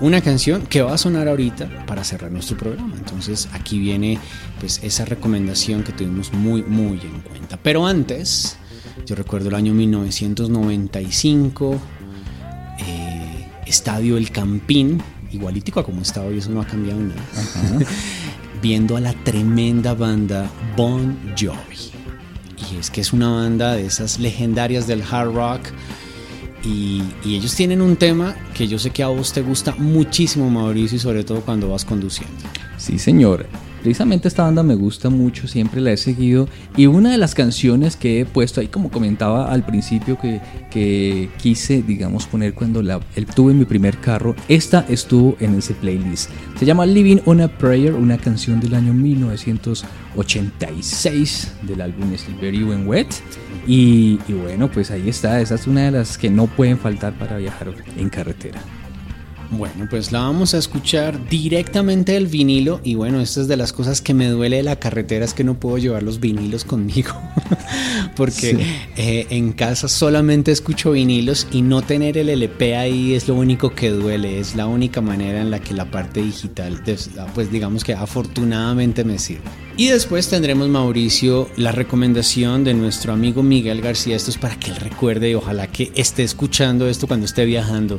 una 0.00 0.20
canción 0.20 0.66
que 0.66 0.82
va 0.82 0.94
a 0.94 0.98
sonar 0.98 1.26
ahorita 1.26 1.84
para 1.84 2.04
cerrar 2.04 2.30
nuestro 2.30 2.56
programa. 2.56 2.94
Entonces 2.96 3.48
aquí 3.54 3.80
viene 3.80 4.20
pues 4.60 4.78
esa 4.84 5.04
recomendación 5.04 5.82
que 5.82 5.90
tuvimos 5.90 6.32
muy, 6.32 6.62
muy 6.62 7.00
en 7.00 7.22
cuenta. 7.22 7.58
Pero 7.60 7.84
antes, 7.84 8.56
yo 9.04 9.16
recuerdo 9.16 9.48
el 9.48 9.56
año 9.56 9.74
1995, 9.74 11.76
eh, 12.86 13.48
Estadio 13.66 14.16
El 14.16 14.30
Campín, 14.30 15.02
igualítico 15.32 15.80
a 15.80 15.84
como 15.84 16.02
está 16.02 16.22
hoy, 16.22 16.38
eso 16.38 16.50
no 16.50 16.60
ha 16.60 16.66
cambiado 16.68 17.00
nada. 17.00 17.20
Viendo 18.62 18.96
a 18.96 19.00
la 19.00 19.12
tremenda 19.12 19.92
banda 19.92 20.48
Bon 20.76 21.18
Jovi. 21.38 21.90
Y 22.70 22.76
es 22.76 22.90
que 22.90 23.00
es 23.00 23.12
una 23.12 23.28
banda 23.28 23.74
de 23.74 23.86
esas 23.86 24.20
legendarias 24.20 24.86
del 24.86 25.02
hard 25.02 25.34
rock. 25.34 25.60
Y, 26.64 27.02
ellos 27.26 27.54
tienen 27.56 27.82
un 27.82 27.96
tema 27.96 28.36
que 28.54 28.68
yo 28.68 28.78
sé 28.78 28.90
que 28.90 29.02
a 29.02 29.08
vos 29.08 29.32
te 29.32 29.42
gusta 29.42 29.74
muchísimo, 29.76 30.48
Mauricio, 30.48 30.96
y 30.96 31.00
sobre 31.00 31.24
todo 31.24 31.40
cuando 31.40 31.68
vas 31.70 31.84
conduciendo. 31.84 32.36
Sí, 32.78 32.98
señor. 32.98 33.46
Precisamente 33.82 34.28
esta 34.28 34.44
banda 34.44 34.62
me 34.62 34.76
gusta 34.76 35.10
mucho, 35.10 35.48
siempre 35.48 35.80
la 35.80 35.90
he 35.92 35.96
seguido. 35.96 36.48
Y 36.76 36.86
una 36.86 37.10
de 37.10 37.18
las 37.18 37.34
canciones 37.34 37.96
que 37.96 38.20
he 38.20 38.24
puesto 38.24 38.60
ahí, 38.60 38.68
como 38.68 38.90
comentaba 38.90 39.50
al 39.52 39.66
principio, 39.66 40.16
que, 40.20 40.40
que 40.70 41.28
quise, 41.36 41.82
digamos, 41.82 42.26
poner 42.26 42.54
cuando 42.54 42.80
la, 42.80 43.00
el- 43.16 43.26
tuve 43.26 43.54
mi 43.54 43.64
primer 43.64 43.98
carro, 43.98 44.36
esta 44.48 44.86
estuvo 44.88 45.36
en 45.40 45.56
ese 45.56 45.74
playlist. 45.74 46.30
Se 46.58 46.64
llama 46.64 46.86
Living 46.86 47.18
on 47.24 47.40
a 47.40 47.48
Prayer, 47.48 47.94
una 47.94 48.18
canción 48.18 48.60
del 48.60 48.74
año 48.74 48.94
1986 48.94 51.52
del 51.62 51.80
álbum 51.80 52.16
Slippery 52.16 52.62
When 52.64 52.86
Wet. 52.86 53.08
Y, 53.66 54.18
y 54.28 54.32
bueno, 54.32 54.70
pues 54.70 54.90
ahí 54.90 55.08
está, 55.08 55.40
esa 55.40 55.54
es 55.56 55.66
una 55.66 55.84
de 55.86 55.90
las 55.92 56.18
que 56.18 56.30
no 56.30 56.46
pueden 56.46 56.78
faltar 56.78 57.12
para 57.18 57.36
viajar 57.36 57.72
en 57.96 58.08
carretera. 58.08 58.60
Bueno, 59.54 59.86
pues 59.90 60.12
la 60.12 60.20
vamos 60.20 60.54
a 60.54 60.58
escuchar 60.58 61.28
directamente 61.28 62.12
del 62.12 62.26
vinilo 62.26 62.80
y 62.82 62.94
bueno, 62.94 63.20
esta 63.20 63.42
es 63.42 63.48
de 63.48 63.58
las 63.58 63.72
cosas 63.74 64.00
que 64.00 64.14
me 64.14 64.26
duele 64.28 64.56
de 64.56 64.62
la 64.62 64.76
carretera 64.76 65.26
es 65.26 65.34
que 65.34 65.44
no 65.44 65.60
puedo 65.60 65.76
llevar 65.76 66.02
los 66.02 66.20
vinilos 66.20 66.64
conmigo 66.64 67.12
porque 68.16 68.64
eh, 68.96 69.26
en 69.30 69.52
casa 69.52 69.88
solamente 69.88 70.52
escucho 70.52 70.92
vinilos 70.92 71.46
y 71.52 71.60
no 71.62 71.82
tener 71.82 72.16
el 72.16 72.30
LP 72.30 72.76
ahí 72.76 73.14
es 73.14 73.28
lo 73.28 73.34
único 73.34 73.74
que 73.74 73.90
duele, 73.90 74.38
es 74.40 74.56
la 74.56 74.66
única 74.66 75.02
manera 75.02 75.42
en 75.42 75.50
la 75.50 75.60
que 75.60 75.74
la 75.74 75.90
parte 75.90 76.22
digital 76.22 76.82
des- 76.84 77.10
pues 77.34 77.50
digamos 77.52 77.84
que 77.84 77.92
afortunadamente 77.94 79.04
me 79.04 79.18
sirve. 79.18 79.42
Y 79.76 79.88
después 79.88 80.28
tendremos 80.28 80.68
Mauricio 80.68 81.48
la 81.56 81.72
recomendación 81.72 82.62
de 82.62 82.74
nuestro 82.74 83.12
amigo 83.12 83.42
Miguel 83.42 83.80
García, 83.80 84.16
esto 84.16 84.30
es 84.30 84.36
para 84.38 84.56
que 84.56 84.70
él 84.70 84.76
recuerde 84.76 85.30
y 85.30 85.34
ojalá 85.34 85.66
que 85.66 85.90
esté 85.94 86.22
escuchando 86.22 86.88
esto 86.88 87.06
cuando 87.06 87.24
esté 87.26 87.44
viajando. 87.46 87.98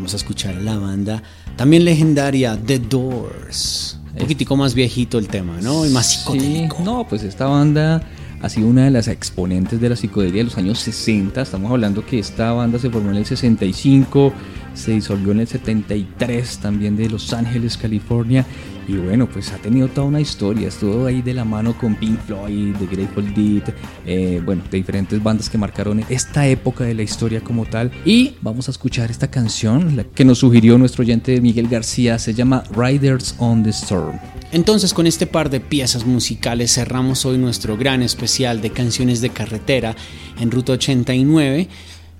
Vamos 0.00 0.14
a 0.14 0.16
escuchar 0.16 0.54
a 0.56 0.60
la 0.60 0.78
banda 0.78 1.22
también 1.56 1.84
legendaria 1.84 2.56
The 2.56 2.78
Doors. 2.78 3.98
Un 4.14 4.20
poquitico 4.20 4.56
más 4.56 4.72
viejito 4.72 5.18
el 5.18 5.28
tema, 5.28 5.60
¿no? 5.60 5.84
Y 5.84 5.90
más 5.90 6.06
Sí, 6.06 6.16
psicodélico. 6.20 6.78
no, 6.82 7.06
pues 7.06 7.22
esta 7.22 7.44
banda 7.44 8.02
ha 8.40 8.48
sido 8.48 8.68
una 8.68 8.86
de 8.86 8.90
las 8.92 9.08
exponentes 9.08 9.78
de 9.78 9.90
la 9.90 9.96
psicodelia 9.96 10.38
de 10.38 10.44
los 10.44 10.56
años 10.56 10.78
60. 10.78 11.42
Estamos 11.42 11.70
hablando 11.70 12.02
que 12.06 12.18
esta 12.18 12.50
banda 12.52 12.78
se 12.78 12.88
formó 12.88 13.10
en 13.10 13.16
el 13.16 13.26
65, 13.26 14.32
se 14.74 14.92
disolvió 14.92 15.32
en 15.32 15.40
el 15.40 15.46
73 15.46 16.58
también 16.58 16.96
de 16.96 17.08
Los 17.08 17.32
Ángeles, 17.32 17.76
California. 17.76 18.46
Y 18.88 18.94
bueno, 18.94 19.28
pues 19.28 19.52
ha 19.52 19.58
tenido 19.58 19.88
toda 19.88 20.06
una 20.06 20.20
historia. 20.20 20.68
Estuvo 20.68 21.06
ahí 21.06 21.22
de 21.22 21.34
la 21.34 21.44
mano 21.44 21.76
con 21.78 21.94
Pink 21.94 22.18
Floyd, 22.26 22.74
The 22.76 22.86
Grateful 22.86 23.34
Dead, 23.34 23.74
eh, 24.04 24.42
bueno, 24.44 24.62
de 24.68 24.78
diferentes 24.78 25.22
bandas 25.22 25.48
que 25.48 25.58
marcaron 25.58 26.04
esta 26.08 26.48
época 26.48 26.84
de 26.84 26.94
la 26.94 27.02
historia 27.02 27.40
como 27.40 27.66
tal. 27.66 27.92
Y 28.04 28.34
vamos 28.40 28.68
a 28.68 28.72
escuchar 28.72 29.10
esta 29.10 29.30
canción 29.30 29.96
la 29.96 30.04
que 30.04 30.24
nos 30.24 30.38
sugirió 30.38 30.76
nuestro 30.76 31.02
oyente 31.02 31.40
Miguel 31.40 31.68
García. 31.68 32.18
Se 32.18 32.34
llama 32.34 32.64
Riders 32.74 33.36
on 33.38 33.62
the 33.62 33.70
Storm. 33.70 34.18
Entonces 34.52 34.92
con 34.92 35.06
este 35.06 35.26
par 35.26 35.50
de 35.50 35.60
piezas 35.60 36.04
musicales 36.04 36.74
cerramos 36.74 37.24
hoy 37.24 37.38
nuestro 37.38 37.76
gran 37.76 38.02
especial 38.02 38.60
de 38.60 38.70
canciones 38.70 39.20
de 39.20 39.30
carretera 39.30 39.94
en 40.40 40.50
Ruta 40.50 40.72
89. 40.72 41.68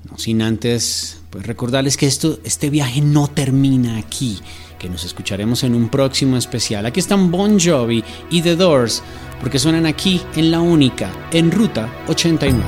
No 0.09 0.19
sin 0.19 0.41
antes 0.41 1.20
pues 1.31 1.47
recordarles 1.47 1.97
que 1.97 2.07
esto, 2.07 2.41
este 2.45 2.71
viaje 2.71 3.01
no 3.01 3.29
termina 3.29 3.99
aquí, 3.99 4.41
que 4.79 4.89
nos 4.89 5.05
escucharemos 5.05 5.63
en 5.63 5.75
un 5.75 5.89
próximo 5.89 6.37
especial. 6.37 6.87
Aquí 6.87 7.01
están 7.01 7.31
Bon 7.31 7.59
Jovi 7.59 8.05
y 8.31 8.43
The 8.43 8.57
Doors, 8.57 9.03
porque 9.41 9.59
suenan 9.59 9.87
aquí 9.87 10.21
en 10.35 10.51
la 10.51 10.61
única, 10.61 11.11
en 11.33 11.51
Ruta 11.51 11.89
89. 12.09 12.65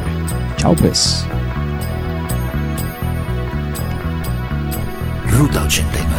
Chao 0.57 0.75
pues. 0.77 1.25
Ruta 5.29 5.65
89. 5.65 6.12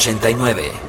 89. 0.00 0.79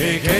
Take 0.00 0.24
a 0.30 0.39